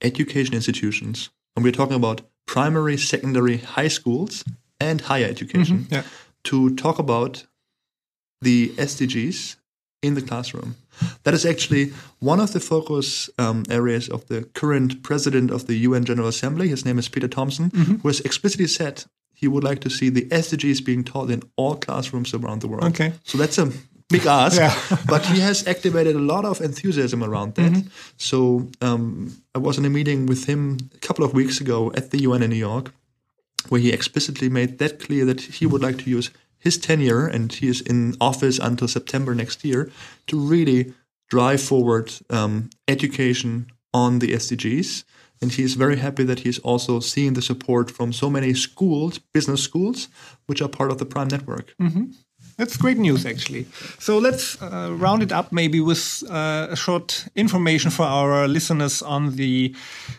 education 0.00 0.54
institutions? 0.54 1.30
And 1.54 1.64
we're 1.64 1.72
talking 1.72 1.96
about 1.96 2.22
primary, 2.46 2.96
secondary, 2.96 3.58
high 3.58 3.88
schools, 3.88 4.44
and 4.80 5.00
higher 5.00 5.26
education 5.26 5.84
mm-hmm. 5.84 5.94
yeah. 5.94 6.02
to 6.44 6.74
talk 6.76 6.98
about 6.98 7.46
the 8.40 8.70
SDGs 8.70 9.56
in 10.02 10.14
the 10.14 10.22
classroom. 10.22 10.76
That 11.22 11.34
is 11.34 11.46
actually 11.46 11.92
one 12.18 12.40
of 12.40 12.52
the 12.52 12.60
focus 12.60 13.30
um, 13.38 13.64
areas 13.70 14.08
of 14.08 14.26
the 14.26 14.42
current 14.54 15.02
president 15.02 15.50
of 15.50 15.66
the 15.66 15.76
UN 15.78 16.04
General 16.04 16.28
Assembly. 16.28 16.68
His 16.68 16.84
name 16.84 16.98
is 16.98 17.08
Peter 17.08 17.28
Thomson, 17.28 17.70
mm-hmm. 17.70 17.96
who 17.96 18.08
has 18.08 18.20
explicitly 18.20 18.66
said 18.66 19.04
he 19.32 19.48
would 19.48 19.64
like 19.64 19.80
to 19.80 19.90
see 19.90 20.08
the 20.08 20.28
SDGs 20.28 20.84
being 20.84 21.04
taught 21.04 21.30
in 21.30 21.42
all 21.56 21.76
classrooms 21.76 22.34
around 22.34 22.60
the 22.60 22.68
world. 22.68 22.84
Okay. 22.84 23.12
So 23.24 23.38
that's 23.38 23.58
a 23.58 23.72
big 24.08 24.26
ask, 24.26 24.56
yeah. 24.56 24.74
but 25.08 25.24
he 25.26 25.40
has 25.40 25.66
activated 25.66 26.14
a 26.14 26.20
lot 26.20 26.44
of 26.44 26.60
enthusiasm 26.60 27.24
around 27.24 27.54
that. 27.54 27.72
Mm-hmm. 27.72 27.88
So 28.18 28.68
um, 28.80 29.36
I 29.54 29.58
was 29.58 29.78
in 29.78 29.84
a 29.84 29.90
meeting 29.90 30.26
with 30.26 30.44
him 30.44 30.78
a 30.94 30.98
couple 30.98 31.24
of 31.24 31.32
weeks 31.32 31.60
ago 31.60 31.92
at 31.94 32.10
the 32.10 32.22
UN 32.22 32.42
in 32.42 32.50
New 32.50 32.56
York, 32.56 32.92
where 33.68 33.80
he 33.80 33.90
explicitly 33.90 34.48
made 34.48 34.78
that 34.78 35.00
clear 35.00 35.24
that 35.24 35.40
he 35.40 35.66
would 35.66 35.82
like 35.82 35.98
to 35.98 36.10
use 36.10 36.30
his 36.62 36.78
tenure, 36.78 37.26
and 37.26 37.52
he 37.52 37.68
is 37.68 37.80
in 37.80 38.14
office 38.20 38.58
until 38.58 38.88
September 38.88 39.34
next 39.34 39.64
year, 39.64 39.90
to 40.28 40.38
really 40.38 40.94
drive 41.28 41.60
forward 41.60 42.12
um, 42.30 42.70
education 42.86 43.66
on 43.92 44.20
the 44.20 44.28
SDGs. 44.28 45.04
And 45.40 45.50
he 45.50 45.64
is 45.64 45.74
very 45.74 45.96
happy 45.96 46.22
that 46.22 46.40
he 46.40 46.48
is 46.48 46.60
also 46.60 47.00
seeing 47.00 47.32
the 47.34 47.42
support 47.42 47.90
from 47.90 48.12
so 48.12 48.30
many 48.30 48.54
schools, 48.54 49.18
business 49.18 49.62
schools, 49.62 50.08
which 50.46 50.62
are 50.62 50.68
part 50.68 50.92
of 50.92 50.98
the 50.98 51.06
PRME 51.06 51.32
network. 51.32 51.74
Mm-hmm. 51.80 52.12
That's 52.56 52.76
great 52.76 52.98
news, 52.98 53.24
actually. 53.24 53.66
So 53.98 54.18
let's 54.18 54.60
uh, 54.60 54.92
round 54.92 55.22
it 55.22 55.32
up 55.32 55.52
maybe 55.52 55.80
with 55.80 56.22
uh, 56.30 56.68
a 56.70 56.76
short 56.76 57.26
information 57.34 57.90
for 57.90 58.04
our 58.04 58.46
listeners 58.46 59.02
on 59.02 59.36
the 59.36 59.74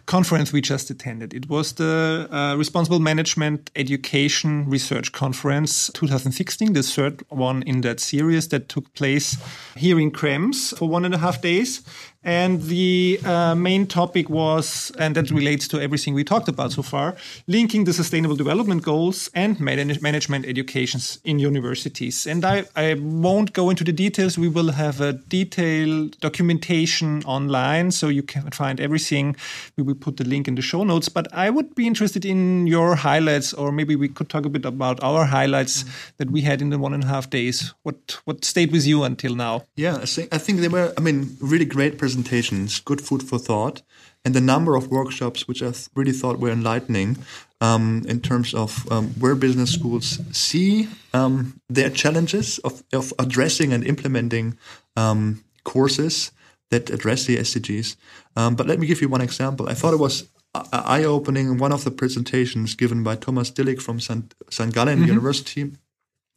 conference 0.06 0.52
we 0.52 0.62
just 0.62 0.90
attended. 0.90 1.34
It 1.34 1.50
was 1.50 1.74
the 1.74 2.28
uh, 2.32 2.56
Responsible 2.58 3.00
Management 3.00 3.70
Education 3.76 4.70
Research 4.70 5.12
Conference 5.12 5.92
2016, 5.94 6.74
the 6.74 6.84
third 6.84 7.24
one 7.30 7.64
in 7.64 7.82
that 7.82 8.00
series 8.00 8.48
that 8.50 8.68
took 8.68 8.94
place 8.94 9.38
here 9.76 10.00
in 10.00 10.12
Krems 10.12 10.78
for 10.78 10.90
one 10.90 11.06
and 11.06 11.14
a 11.14 11.20
half 11.20 11.42
days. 11.42 11.82
And 12.24 12.62
the 12.64 13.20
uh, 13.26 13.54
main 13.54 13.86
topic 13.86 14.30
was, 14.30 14.92
and 14.98 15.14
that 15.16 15.30
relates 15.30 15.68
to 15.68 15.82
everything 15.82 16.14
we 16.14 16.24
talked 16.24 16.48
about 16.48 16.72
so 16.72 16.82
far, 16.82 17.18
linking 17.48 17.84
the 17.84 17.92
sustainable 17.92 18.38
development 18.38 18.84
goals 18.84 19.30
and 19.34 19.60
management 19.60 20.46
educations 20.46 21.20
in 21.26 21.40
universities. 21.40 22.26
And 22.26 22.46
I, 22.46 22.64
I 22.78 22.94
won't 22.96 23.52
go 23.52 23.70
into 23.70 23.84
the 23.84 23.92
details. 23.92 24.38
We 24.38 24.48
will 24.48 24.72
have 24.72 25.02
a 25.02 25.14
detailed 25.14 26.18
documentation 26.22 27.24
online, 27.26 27.92
so 27.92 28.08
you 28.08 28.24
can 28.24 28.50
find 28.52 28.80
everything. 28.80 29.36
We 29.76 29.84
will 29.84 29.96
put 29.96 30.16
the 30.16 30.24
link 30.24 30.48
in 30.48 30.56
the 30.56 30.62
show 30.62 30.86
notes. 30.86 31.10
But 31.10 31.28
I 31.34 31.50
would 31.50 31.76
be 31.76 31.88
interested 31.88 32.24
in 32.24 32.68
your 32.68 32.96
highlights, 32.96 33.54
or 33.54 33.74
maybe 33.74 33.98
we 33.98 34.08
could 34.08 34.30
talk 34.30 34.46
a 34.46 34.50
bit 34.50 34.64
about 34.64 35.04
our 35.04 35.26
highlights 35.26 35.84
mm. 35.84 35.90
that 36.20 36.32
we 36.32 36.40
had 36.42 36.62
in 36.62 36.70
the 36.70 36.80
one 36.80 36.94
and 36.94 37.04
a 37.04 37.08
half 37.08 37.30
days. 37.30 37.74
What 37.84 38.22
what 38.24 38.46
stayed 38.46 38.72
with 38.72 38.86
you 38.86 39.04
until 39.04 39.36
now? 39.36 39.66
Yeah, 39.76 39.98
I 39.98 40.06
think, 40.06 40.34
I 40.34 40.38
think 40.38 40.62
they 40.62 40.70
were, 40.70 40.94
I 40.98 41.02
mean, 41.02 41.36
really 41.42 41.66
great 41.66 41.98
presentations 41.98 42.13
presentations, 42.14 42.80
good 42.80 43.02
food 43.02 43.24
for 43.24 43.40
thought, 43.40 43.82
and 44.24 44.34
the 44.34 44.42
number 44.42 44.76
of 44.76 44.90
workshops 44.90 45.48
which 45.48 45.64
I 45.64 45.74
really 45.96 46.12
thought 46.12 46.40
were 46.40 46.52
enlightening 46.52 47.18
um, 47.60 48.04
in 48.08 48.20
terms 48.20 48.54
of 48.54 48.90
um, 48.92 49.08
where 49.20 49.36
business 49.36 49.72
schools 49.74 50.20
see 50.32 50.88
um, 51.14 51.60
their 51.70 51.90
challenges 51.90 52.60
of, 52.60 52.84
of, 52.94 53.14
addressing 53.18 53.74
and 53.74 53.84
implementing 53.84 54.58
um, 54.96 55.44
courses 55.64 56.32
that 56.70 56.90
address 56.90 57.26
the 57.26 57.38
SDGs. 57.38 57.96
Um, 58.36 58.56
but 58.56 58.68
let 58.68 58.80
me 58.80 58.88
give 58.88 59.02
you 59.02 59.10
one 59.10 59.22
example. 59.22 59.68
I 59.68 59.74
thought 59.74 59.94
it 59.94 60.00
was 60.00 60.28
eye 60.72 61.04
opening. 61.04 61.58
One 61.58 61.72
of 61.72 61.84
the 61.84 61.92
presentations 61.92 62.76
given 62.76 63.04
by 63.04 63.16
Thomas 63.16 63.50
Dyllick 63.52 63.82
from 63.82 64.00
St. 64.00 64.74
Gallen 64.74 65.00
mm 65.00 65.06
-hmm. 65.06 65.16
University 65.16 65.72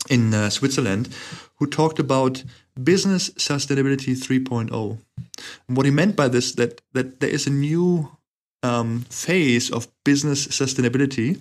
in 0.09 0.35
uh, 0.35 0.49
Switzerland, 0.51 1.09
who 1.59 1.67
talked 1.67 1.99
about 1.99 2.45
business 2.83 3.31
sustainability 3.31 4.15
3.0. 4.15 4.99
And 5.68 5.77
what 5.77 5.87
he 5.87 5.92
meant 5.92 6.16
by 6.16 6.29
this 6.29 6.53
that 6.55 6.81
that 6.92 7.20
there 7.20 7.31
is 7.31 7.46
a 7.46 7.51
new 7.51 8.11
um, 8.62 9.01
phase 9.11 9.70
of 9.70 9.88
business 10.05 10.46
sustainability, 10.49 11.38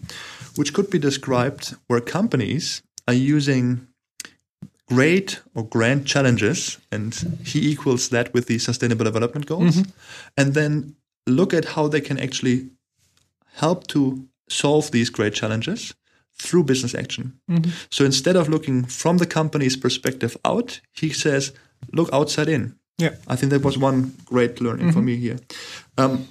which 0.58 0.73
could 0.73 0.89
be 0.89 0.99
described 0.99 1.75
where 1.88 2.01
companies 2.01 2.81
are 3.08 3.13
using 3.13 3.88
great 4.88 5.41
or 5.55 5.65
grand 5.65 6.05
challenges, 6.05 6.77
and 6.91 7.39
he 7.43 7.71
equals 7.71 8.10
that 8.10 8.34
with 8.34 8.45
the 8.47 8.60
Sustainable 8.60 9.05
Development 9.05 9.45
Goals, 9.45 9.77
mm-hmm. 9.77 9.89
and 10.38 10.53
then 10.53 10.95
look 11.27 11.53
at 11.53 11.65
how 11.65 11.88
they 11.88 12.01
can 12.01 12.19
actually 12.19 12.69
help 13.55 13.88
to 13.88 14.27
solve 14.49 14.91
these 14.91 15.10
great 15.10 15.34
challenges 15.34 15.95
through 16.38 16.63
business 16.63 16.93
action. 16.93 17.39
Mm-hmm. 17.49 17.71
So 17.89 18.05
instead 18.05 18.36
of 18.36 18.49
looking 18.49 18.86
from 18.86 19.17
the 19.17 19.25
company's 19.25 19.77
perspective 19.77 20.38
out, 20.43 20.81
he 20.93 21.10
says, 21.10 21.53
look 21.93 22.10
outside 22.13 22.49
in. 22.49 22.75
Yeah. 22.97 23.15
I 23.27 23.36
think 23.36 23.51
that 23.51 23.63
was 23.63 23.77
one 23.77 24.15
great 24.25 24.62
learning 24.62 24.88
mm-hmm. 24.88 24.95
for 24.95 25.01
me 25.01 25.17
here. 25.17 25.39
Um, 25.97 26.27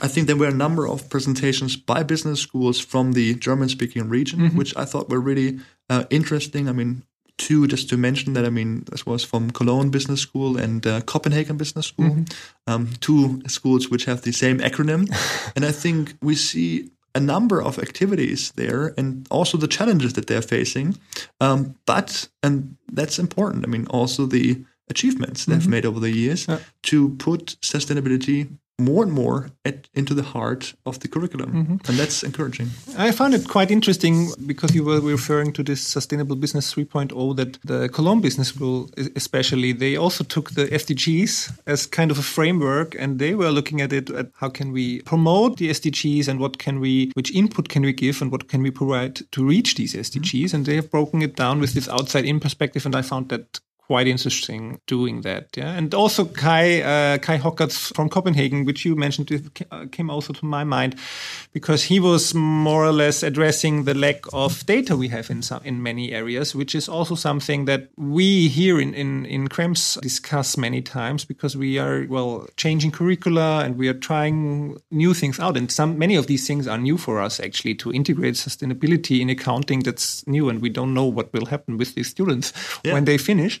I 0.00 0.08
think 0.08 0.26
there 0.26 0.36
were 0.36 0.48
a 0.48 0.54
number 0.54 0.88
of 0.88 1.10
presentations 1.10 1.76
by 1.76 2.02
business 2.02 2.40
schools 2.40 2.80
from 2.80 3.12
the 3.12 3.34
German 3.34 3.68
speaking 3.68 4.08
region, 4.08 4.40
mm-hmm. 4.40 4.56
which 4.56 4.74
I 4.76 4.86
thought 4.86 5.10
were 5.10 5.20
really 5.20 5.60
uh, 5.90 6.04
interesting. 6.08 6.68
I 6.68 6.72
mean, 6.72 7.02
two, 7.36 7.66
just 7.66 7.90
to 7.90 7.96
mention 7.96 8.32
that, 8.32 8.46
I 8.46 8.50
mean, 8.50 8.84
this 8.90 9.04
was 9.04 9.22
from 9.22 9.50
Cologne 9.50 9.90
Business 9.90 10.20
School 10.20 10.56
and 10.56 10.86
uh, 10.86 11.02
Copenhagen 11.02 11.56
Business 11.58 11.86
School, 11.86 12.10
mm-hmm. 12.10 12.72
um, 12.72 12.90
two 13.00 13.42
schools 13.46 13.90
which 13.90 14.06
have 14.06 14.22
the 14.22 14.32
same 14.32 14.58
acronym. 14.60 15.08
and 15.56 15.64
I 15.64 15.72
think 15.72 16.14
we 16.22 16.36
see 16.36 16.90
a 17.14 17.20
number 17.20 17.62
of 17.62 17.78
activities 17.78 18.52
there 18.52 18.94
and 18.96 19.26
also 19.30 19.58
the 19.58 19.68
challenges 19.68 20.14
that 20.14 20.26
they're 20.26 20.40
facing. 20.40 20.96
Um, 21.40 21.74
but, 21.84 22.28
and 22.42 22.76
that's 22.90 23.18
important, 23.18 23.66
I 23.66 23.68
mean, 23.68 23.86
also 23.88 24.24
the 24.24 24.64
achievements 24.94 25.46
they've 25.46 25.58
mm-hmm. 25.58 25.70
made 25.76 25.86
over 25.86 26.00
the 26.00 26.14
years 26.22 26.46
yeah. 26.48 26.58
to 26.90 26.96
put 27.26 27.42
sustainability 27.60 28.38
more 28.82 29.04
and 29.04 29.12
more 29.12 29.50
at, 29.64 29.88
into 29.94 30.14
the 30.14 30.22
heart 30.22 30.74
of 30.86 31.00
the 31.00 31.08
curriculum. 31.08 31.52
Mm-hmm. 31.52 31.76
And 31.88 31.98
that's 31.98 32.22
encouraging. 32.22 32.68
I 32.96 33.12
found 33.12 33.34
it 33.34 33.48
quite 33.48 33.70
interesting 33.70 34.30
because 34.46 34.74
you 34.74 34.84
were 34.84 35.00
referring 35.00 35.52
to 35.54 35.62
this 35.62 35.82
Sustainable 35.86 36.36
Business 36.36 36.74
3.0 36.74 37.36
that 37.36 37.58
the 37.64 37.88
Cologne 37.88 38.20
Business 38.20 38.48
School, 38.48 38.90
especially, 39.16 39.72
they 39.72 39.96
also 39.96 40.24
took 40.24 40.52
the 40.52 40.66
SDGs 40.66 41.60
as 41.66 41.86
kind 41.86 42.10
of 42.10 42.18
a 42.18 42.22
framework 42.22 42.94
and 42.98 43.18
they 43.18 43.34
were 43.34 43.50
looking 43.50 43.80
at 43.80 43.92
it 43.92 44.10
at 44.10 44.30
how 44.36 44.48
can 44.48 44.72
we 44.72 45.02
promote 45.02 45.58
the 45.58 45.70
SDGs 45.70 46.28
and 46.28 46.40
what 46.40 46.58
can 46.58 46.80
we, 46.80 47.12
which 47.14 47.34
input 47.34 47.68
can 47.68 47.82
we 47.82 47.92
give 47.92 48.20
and 48.22 48.32
what 48.32 48.48
can 48.48 48.62
we 48.62 48.70
provide 48.70 49.20
to 49.32 49.46
reach 49.46 49.76
these 49.76 49.94
SDGs. 49.94 50.46
Mm-hmm. 50.46 50.56
And 50.56 50.66
they 50.66 50.76
have 50.76 50.90
broken 50.90 51.22
it 51.22 51.36
down 51.36 51.60
with 51.60 51.74
this 51.74 51.88
outside 51.88 52.24
in 52.24 52.40
perspective. 52.40 52.86
And 52.86 52.96
I 52.96 53.02
found 53.02 53.28
that 53.28 53.60
quite 53.86 54.06
interesting 54.06 54.80
doing 54.86 55.22
that. 55.22 55.48
Yeah, 55.56 55.72
and 55.72 55.94
also 55.94 56.24
Kai 56.24 56.80
uh, 56.80 57.18
Kai 57.18 57.38
Hockerts 57.38 57.94
from 57.94 58.08
Copenhagen, 58.08 58.64
which 58.64 58.84
you 58.84 58.96
mentioned, 58.96 59.30
uh, 59.70 59.86
came 59.90 60.10
also 60.10 60.32
to 60.32 60.46
my 60.46 60.64
mind 60.64 60.96
because 61.52 61.84
he 61.84 62.00
was 62.00 62.34
more 62.34 62.84
or 62.84 62.92
less 62.92 63.22
addressing 63.22 63.84
the 63.84 63.94
lack 63.94 64.20
of 64.32 64.64
data 64.66 64.96
we 64.96 65.08
have 65.08 65.30
in 65.30 65.42
some 65.42 65.60
in 65.64 65.82
many 65.82 66.12
areas, 66.12 66.54
which 66.54 66.74
is 66.74 66.88
also 66.88 67.14
something 67.14 67.66
that 67.66 67.88
we 67.96 68.48
here 68.48 68.80
in 68.80 68.94
in 68.94 69.26
in 69.26 69.48
Krems 69.48 70.00
discuss 70.00 70.56
many 70.56 70.80
times 70.82 71.24
because 71.24 71.56
we 71.56 71.78
are 71.78 72.06
well 72.08 72.46
changing 72.56 72.92
curricula 72.92 73.64
and 73.64 73.76
we 73.76 73.88
are 73.88 73.98
trying 73.98 74.80
new 74.90 75.14
things 75.14 75.40
out, 75.40 75.56
and 75.56 75.70
some 75.70 75.98
many 75.98 76.16
of 76.16 76.26
these 76.26 76.46
things 76.46 76.66
are 76.68 76.78
new 76.78 76.96
for 76.96 77.20
us 77.20 77.40
actually 77.40 77.74
to 77.74 77.92
integrate 77.92 78.34
sustainability 78.34 79.20
in 79.20 79.30
accounting. 79.30 79.82
That's 79.82 80.26
new, 80.26 80.48
and 80.48 80.62
we 80.62 80.70
don't 80.70 80.94
know 80.94 81.04
what 81.04 81.32
will 81.32 81.46
happen 81.46 81.78
with 81.78 81.94
these 81.94 82.08
students 82.08 82.52
yeah. 82.84 82.94
when 82.94 83.04
they 83.04 83.18
finish 83.18 83.60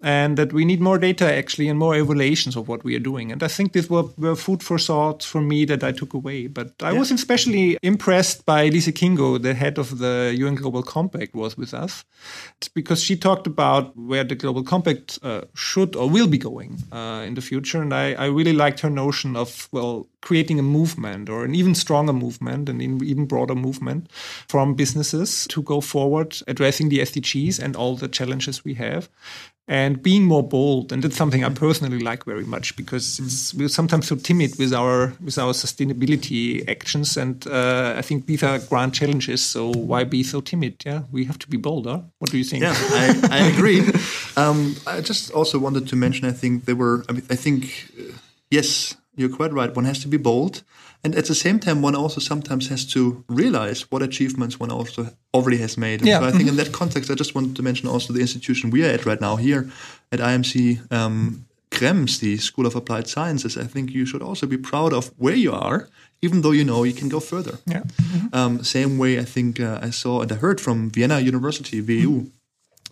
and 0.00 0.36
that 0.36 0.52
we 0.52 0.64
need 0.64 0.80
more 0.80 0.98
data 0.98 1.32
actually 1.32 1.68
and 1.68 1.78
more 1.78 1.96
evaluations 1.96 2.56
of 2.56 2.68
what 2.68 2.84
we 2.84 2.94
are 2.94 3.00
doing. 3.00 3.32
And 3.32 3.42
I 3.42 3.48
think 3.48 3.72
this 3.72 3.90
were, 3.90 4.04
were 4.16 4.36
food 4.36 4.62
for 4.62 4.78
thought 4.78 5.22
for 5.22 5.40
me 5.40 5.64
that 5.64 5.82
I 5.82 5.92
took 5.92 6.14
away. 6.14 6.46
But 6.46 6.72
I 6.80 6.92
yeah. 6.92 6.98
was 6.98 7.10
especially 7.10 7.78
impressed 7.82 8.46
by 8.46 8.68
Lise 8.68 8.92
Kingo, 8.94 9.38
the 9.38 9.54
head 9.54 9.78
of 9.78 9.98
the 9.98 10.34
UN 10.38 10.54
Global 10.54 10.82
Compact, 10.82 11.34
was 11.34 11.56
with 11.56 11.74
us 11.74 12.04
it's 12.58 12.68
because 12.68 13.02
she 13.02 13.16
talked 13.16 13.46
about 13.46 13.96
where 13.96 14.24
the 14.24 14.34
Global 14.34 14.62
Compact 14.62 15.18
uh, 15.22 15.42
should 15.54 15.94
or 15.96 16.08
will 16.08 16.26
be 16.26 16.38
going 16.38 16.82
uh, 16.92 17.24
in 17.26 17.34
the 17.34 17.40
future. 17.40 17.80
And 17.80 17.94
I, 17.94 18.14
I 18.14 18.26
really 18.26 18.52
liked 18.52 18.80
her 18.80 18.90
notion 18.90 19.36
of, 19.36 19.68
well, 19.72 20.08
creating 20.20 20.58
a 20.58 20.62
movement 20.62 21.28
or 21.28 21.44
an 21.44 21.54
even 21.54 21.74
stronger 21.74 22.12
movement, 22.12 22.68
and 22.68 22.80
an 22.80 23.02
even 23.04 23.26
broader 23.26 23.54
movement 23.54 24.10
from 24.48 24.74
businesses 24.74 25.46
to 25.48 25.62
go 25.62 25.80
forward 25.80 26.36
addressing 26.46 26.88
the 26.88 26.98
SDGs 26.98 27.60
and 27.60 27.76
all 27.76 27.96
the 27.96 28.08
challenges 28.08 28.64
we 28.64 28.74
have 28.74 29.08
and 29.68 30.02
being 30.02 30.24
more 30.24 30.42
bold. 30.42 30.92
And 30.92 31.02
that's 31.02 31.16
something 31.16 31.44
I 31.44 31.50
personally 31.50 31.98
like 31.98 32.24
very 32.24 32.44
much 32.44 32.74
because 32.76 33.52
we're 33.56 33.68
sometimes 33.68 34.08
so 34.08 34.16
timid 34.16 34.58
with 34.58 34.72
our 34.72 35.12
with 35.22 35.38
our 35.38 35.52
sustainability 35.52 36.66
actions, 36.68 37.16
and 37.16 37.46
uh, 37.46 37.94
I 37.96 38.02
think 38.02 38.26
these 38.26 38.42
are 38.42 38.58
grand 38.58 38.94
challenges. 38.94 39.44
So 39.44 39.70
why 39.70 40.04
be 40.04 40.22
so 40.22 40.40
timid? 40.40 40.82
Yeah, 40.84 41.02
we 41.12 41.26
have 41.26 41.38
to 41.38 41.48
be 41.48 41.58
bolder. 41.58 42.02
What 42.18 42.30
do 42.30 42.38
you 42.38 42.44
think? 42.44 42.62
Yeah, 42.62 42.74
I, 42.74 43.28
I 43.30 43.38
agree. 43.52 43.82
um, 44.36 44.74
I 44.86 45.00
just 45.00 45.30
also 45.32 45.58
wanted 45.58 45.86
to 45.88 45.96
mention. 45.96 46.26
I 46.26 46.32
think 46.32 46.64
there 46.64 46.76
were. 46.76 47.04
I 47.08 47.12
mean, 47.12 47.24
I 47.30 47.36
think 47.36 47.90
uh, 47.98 48.12
yes, 48.50 48.96
you're 49.18 49.36
quite 49.36 49.52
right. 49.52 49.74
One 49.74 49.84
has 49.84 49.98
to 50.00 50.08
be 50.08 50.16
bold. 50.16 50.62
And 51.04 51.14
at 51.14 51.26
the 51.26 51.34
same 51.34 51.60
time, 51.60 51.80
one 51.82 51.94
also 51.94 52.20
sometimes 52.20 52.68
has 52.68 52.84
to 52.92 53.24
realize 53.28 53.82
what 53.90 54.02
achievements 54.02 54.58
one 54.58 54.70
also 54.70 55.10
already 55.32 55.58
has 55.58 55.76
made. 55.76 56.04
Yeah. 56.04 56.20
So 56.20 56.26
I 56.26 56.30
think 56.32 56.48
in 56.48 56.56
that 56.62 56.72
context, 56.72 57.10
I 57.10 57.14
just 57.14 57.34
wanted 57.34 57.54
to 57.56 57.62
mention 57.62 57.88
also 57.88 58.12
the 58.12 58.20
institution 58.20 58.70
we 58.70 58.84
are 58.84 58.90
at 58.90 59.06
right 59.06 59.20
now 59.20 59.36
here 59.36 59.70
at 60.10 60.18
IMC 60.18 60.90
um, 60.92 61.46
Krems, 61.70 62.18
the 62.18 62.36
School 62.38 62.66
of 62.66 62.74
Applied 62.74 63.06
Sciences. 63.06 63.56
I 63.56 63.64
think 63.64 63.92
you 63.92 64.06
should 64.06 64.22
also 64.22 64.46
be 64.46 64.56
proud 64.56 64.92
of 64.92 65.12
where 65.18 65.36
you 65.36 65.52
are, 65.52 65.88
even 66.22 66.42
though 66.42 66.50
you 66.50 66.64
know 66.64 66.82
you 66.82 66.94
can 66.94 67.08
go 67.08 67.20
further. 67.20 67.58
Yeah. 67.66 67.82
Mm-hmm. 67.82 68.26
Um, 68.32 68.64
same 68.64 68.98
way 68.98 69.18
I 69.18 69.24
think 69.24 69.60
uh, 69.60 69.78
I 69.80 69.90
saw 69.90 70.22
and 70.22 70.32
I 70.32 70.36
heard 70.36 70.60
from 70.60 70.90
Vienna 70.90 71.20
University, 71.20 71.80
WU. 71.80 72.22
Mm-hmm 72.22 72.37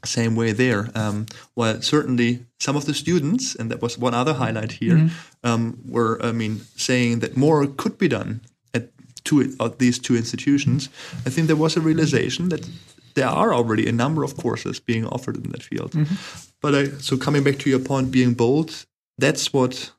same 0.05 0.37
way 0.37 0.53
there. 0.53 0.91
Um, 0.95 1.27
well, 1.55 1.81
certainly 1.83 2.47
some 2.61 2.77
of 2.77 2.85
the 2.85 2.95
students, 2.95 3.55
and 3.55 3.71
that 3.71 3.83
was 3.83 3.99
one 3.99 4.15
other 4.15 4.35
highlight 4.35 4.73
here, 4.73 4.97
mm-hmm. 4.97 5.49
um, 5.49 5.79
were, 5.87 6.19
I 6.23 6.33
mean, 6.33 6.61
saying 6.77 7.21
that 7.21 7.37
more 7.37 7.67
could 7.67 7.99
be 7.99 8.09
done 8.09 8.41
at 8.75 8.91
two 9.25 9.55
at 9.61 9.79
these 9.79 9.99
two 9.99 10.17
institutions. 10.17 10.89
I 11.27 11.31
think 11.31 11.47
there 11.47 11.57
was 11.57 11.77
a 11.77 11.81
realization 11.81 12.49
that 12.51 12.69
there 13.15 13.29
are 13.29 13.55
already 13.55 13.89
a 13.89 13.93
number 13.93 14.23
of 14.23 14.37
courses 14.37 14.79
being 14.79 15.07
offered 15.07 15.37
in 15.37 15.51
that 15.51 15.63
field. 15.63 15.93
Mm-hmm. 15.93 16.15
But 16.61 16.75
I, 16.75 16.85
so 16.99 17.17
coming 17.17 17.43
back 17.43 17.59
to 17.61 17.71
your 17.71 17.79
point, 17.79 18.11
being 18.11 18.35
bold, 18.35 18.87
that's 19.19 19.53
what 19.53 19.93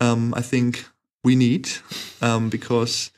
um, 0.00 0.32
I 0.34 0.42
think 0.42 0.84
we 1.24 1.36
need 1.36 1.68
um, 2.22 2.48
because 2.48 3.10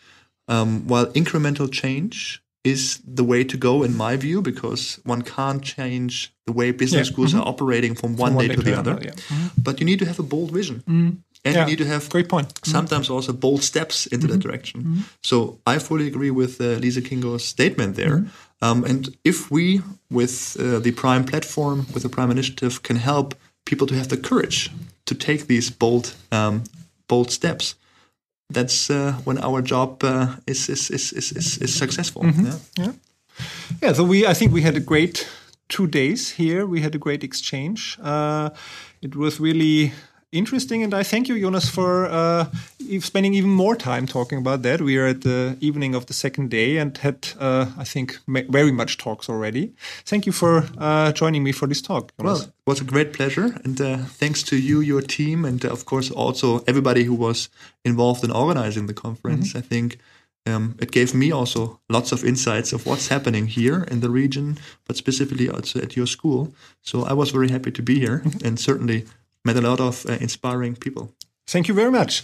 um, 0.49 0.87
while 0.89 1.07
incremental 1.13 1.71
change 1.71 2.43
is 2.65 3.01
the 3.05 3.25
way 3.25 3.45
to 3.45 3.57
go 3.57 3.83
in 3.83 3.97
my 3.97 4.17
view 4.17 4.41
because 4.43 5.01
one 5.05 5.23
can't 5.23 5.63
change 5.63 6.33
the 6.47 6.53
way 6.53 6.71
business 6.73 7.09
Yeah. 7.09 7.13
schools 7.13 7.35
are 7.35 7.47
operating 7.49 7.95
from 7.97 8.17
one, 8.17 8.35
one 8.35 8.43
day, 8.43 8.49
day 8.49 8.55
to 8.57 8.63
the 8.63 8.71
to 8.73 8.79
other. 8.79 8.99
yeah. 9.03 9.11
Mm-hmm. 9.15 9.63
But 9.63 9.81
you 9.81 9.87
need 9.87 9.99
to 9.99 10.07
have 10.07 10.21
a 10.21 10.23
bold 10.23 10.51
vision. 10.53 10.83
And 10.87 11.23
Yeah, 11.45 11.61
you 11.63 11.67
need 11.67 11.79
to 11.79 11.87
have 11.87 12.09
great 12.09 12.29
point. 12.29 12.49
Mm-hmm. 12.55 12.71
sometimes 12.71 13.11
also 13.11 13.33
bold 13.33 13.63
steps 13.63 14.07
into 14.07 14.27
that 14.29 14.39
direction. 14.41 15.05
So 15.23 15.59
I 15.67 15.79
fully 15.81 16.07
agree 16.07 16.31
with 16.31 16.61
uh, 16.61 16.79
Lise 16.83 17.01
Kingo's 17.01 17.45
statement 17.45 17.97
there. 17.97 18.19
Mm-hmm. 18.19 18.65
Um, 18.65 18.85
and 18.85 19.17
if 19.25 19.51
we, 19.51 19.81
with 20.09 20.57
uh, 20.61 20.79
the 20.79 20.93
PRME 20.93 21.27
platform, 21.27 21.87
with 21.93 22.03
the 22.05 22.09
PRME 22.09 22.31
initiative, 22.31 22.83
can 22.83 22.97
help 22.97 23.35
people 23.65 23.87
to 23.89 23.95
have 23.95 24.07
the 24.09 24.17
courage 24.17 24.71
to 25.07 25.15
take 25.17 25.47
these 25.47 25.69
bold, 25.71 26.15
um, 26.31 26.63
bold 27.09 27.31
steps, 27.33 27.75
that's 28.53 28.91
uh, 28.91 29.13
when 29.25 29.39
our 29.39 29.63
job 29.63 30.05
uh, 30.05 30.37
is, 30.47 30.69
is, 30.69 30.91
is, 30.91 31.13
is, 31.13 31.33
is, 31.33 31.59
is 31.59 31.75
successful. 31.75 32.23
Mm-hmm. 32.23 32.83
Yeah. 32.83 32.93
Yeah, 33.83 33.93
so 33.95 34.05
we 34.05 34.27
I 34.27 34.35
think 34.35 34.53
we 34.53 34.63
had 34.63 34.77
a 34.77 34.81
great 34.81 35.29
two 35.69 35.87
days 35.87 36.31
here. 36.31 36.67
We 36.67 36.83
had 36.83 36.95
a 36.95 36.99
great 36.99 37.25
exchange. 37.25 37.99
Uh, 38.03 38.51
it 39.01 39.17
was 39.17 39.41
really 39.41 39.93
interesting, 40.33 40.83
and 40.83 40.95
I 40.95 41.03
thank 41.03 41.29
you, 41.29 41.39
Jonas, 41.39 41.69
for 41.69 42.07
uh, 42.07 42.47
spending 43.01 43.35
even 43.35 43.51
more 43.51 43.77
time 43.77 44.07
talking 44.07 44.39
about 44.39 44.63
that. 44.63 44.81
We 44.81 44.97
are 44.97 45.07
at 45.07 45.21
the 45.21 45.57
evening 45.61 45.95
of 45.95 46.07
the 46.07 46.15
second 46.15 46.51
day 46.51 46.79
and 46.79 46.97
had, 46.99 47.29
uh, 47.39 47.67
I 47.79 47.85
think, 47.85 48.19
very 48.27 48.73
much 48.73 48.99
talks 48.99 49.29
already. 49.29 49.73
Thank 50.05 50.27
you 50.27 50.33
for 50.33 50.69
uh, 50.79 51.13
joining 51.13 51.45
me 51.45 51.53
for 51.53 51.69
this 51.69 51.83
talk. 51.83 52.13
Jonas. 52.19 52.41
Well, 52.41 52.49
it 52.49 52.53
was 52.67 52.81
a 52.81 52.85
great 52.85 53.13
pleasure, 53.13 53.61
and 53.65 53.81
uh, 53.81 53.99
thanks 53.99 54.43
to 54.45 54.57
you, 54.57 54.81
your 54.81 55.03
team, 55.03 55.45
and 55.45 55.65
uh, 55.65 55.69
of 55.69 55.85
course 55.85 56.11
also 56.11 56.65
everybody 56.67 57.05
who 57.05 57.15
was 57.15 57.49
involved 57.85 58.25
in 58.25 58.31
organizing 58.31 58.87
the 58.87 58.95
conference. 58.95 59.55
I 59.55 59.61
think 59.61 59.99
um, 60.47 60.77
it 60.81 60.91
gave 60.91 61.15
me 61.15 61.31
also 61.31 61.81
lots 61.89 62.11
of 62.11 62.25
insights 62.25 62.73
of 62.73 62.85
what's 62.87 63.09
happening 63.09 63.47
here 63.47 63.85
in 63.85 64.01
the 64.01 64.11
region, 64.11 64.59
but 64.87 64.97
specifically 64.97 65.49
also 65.49 65.81
at 65.81 65.97
your 65.97 66.07
school. 66.07 66.53
So 66.81 67.05
I 67.05 67.13
was 67.13 67.31
very 67.31 67.51
happy 67.51 67.71
to 67.71 67.83
be 67.83 68.01
here, 68.01 68.23
and 68.45 68.59
certainly 68.59 69.05
met 69.45 69.57
a 69.57 69.61
lot 69.61 69.81
of 69.81 70.07
uh, 70.07 70.13
inspiring 70.21 70.77
people. 70.77 71.15
Thank 71.47 71.69
you 71.69 71.75
very 71.75 71.91
much. 71.91 72.23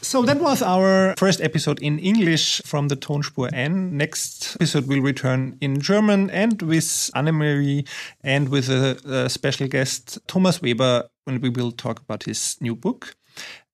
So 0.00 0.22
that 0.22 0.40
was 0.40 0.62
our 0.62 1.14
first 1.18 1.40
episode 1.40 1.80
in 1.82 1.98
English 1.98 2.62
from 2.64 2.88
the 2.88 2.96
Tonspur 2.96 3.52
N. 3.52 3.96
Next 3.96 4.54
episode 4.54 4.86
will 4.86 5.00
return 5.00 5.56
in 5.60 5.80
German 5.80 6.30
and 6.30 6.62
with 6.62 7.10
Annemarie 7.14 7.86
and 8.22 8.48
with 8.48 8.68
a, 8.68 8.96
a 9.04 9.28
special 9.28 9.66
guest, 9.66 10.18
Thomas 10.28 10.62
Weber, 10.62 11.08
when 11.24 11.40
we 11.40 11.48
will 11.48 11.72
talk 11.72 12.00
about 12.00 12.22
his 12.22 12.56
new 12.60 12.76
book. 12.76 13.16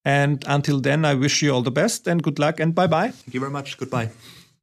And 0.04 0.42
until 0.48 0.80
then, 0.80 1.04
I 1.04 1.14
wish 1.14 1.42
you 1.42 1.52
all 1.52 1.62
the 1.62 1.70
best 1.70 2.08
and 2.08 2.22
good 2.22 2.38
luck 2.38 2.58
and 2.58 2.74
bye 2.74 2.88
bye. 2.88 3.10
Thank 3.10 3.34
you 3.34 3.40
very 3.40 3.52
much. 3.52 3.76
Goodbye. 3.76 4.10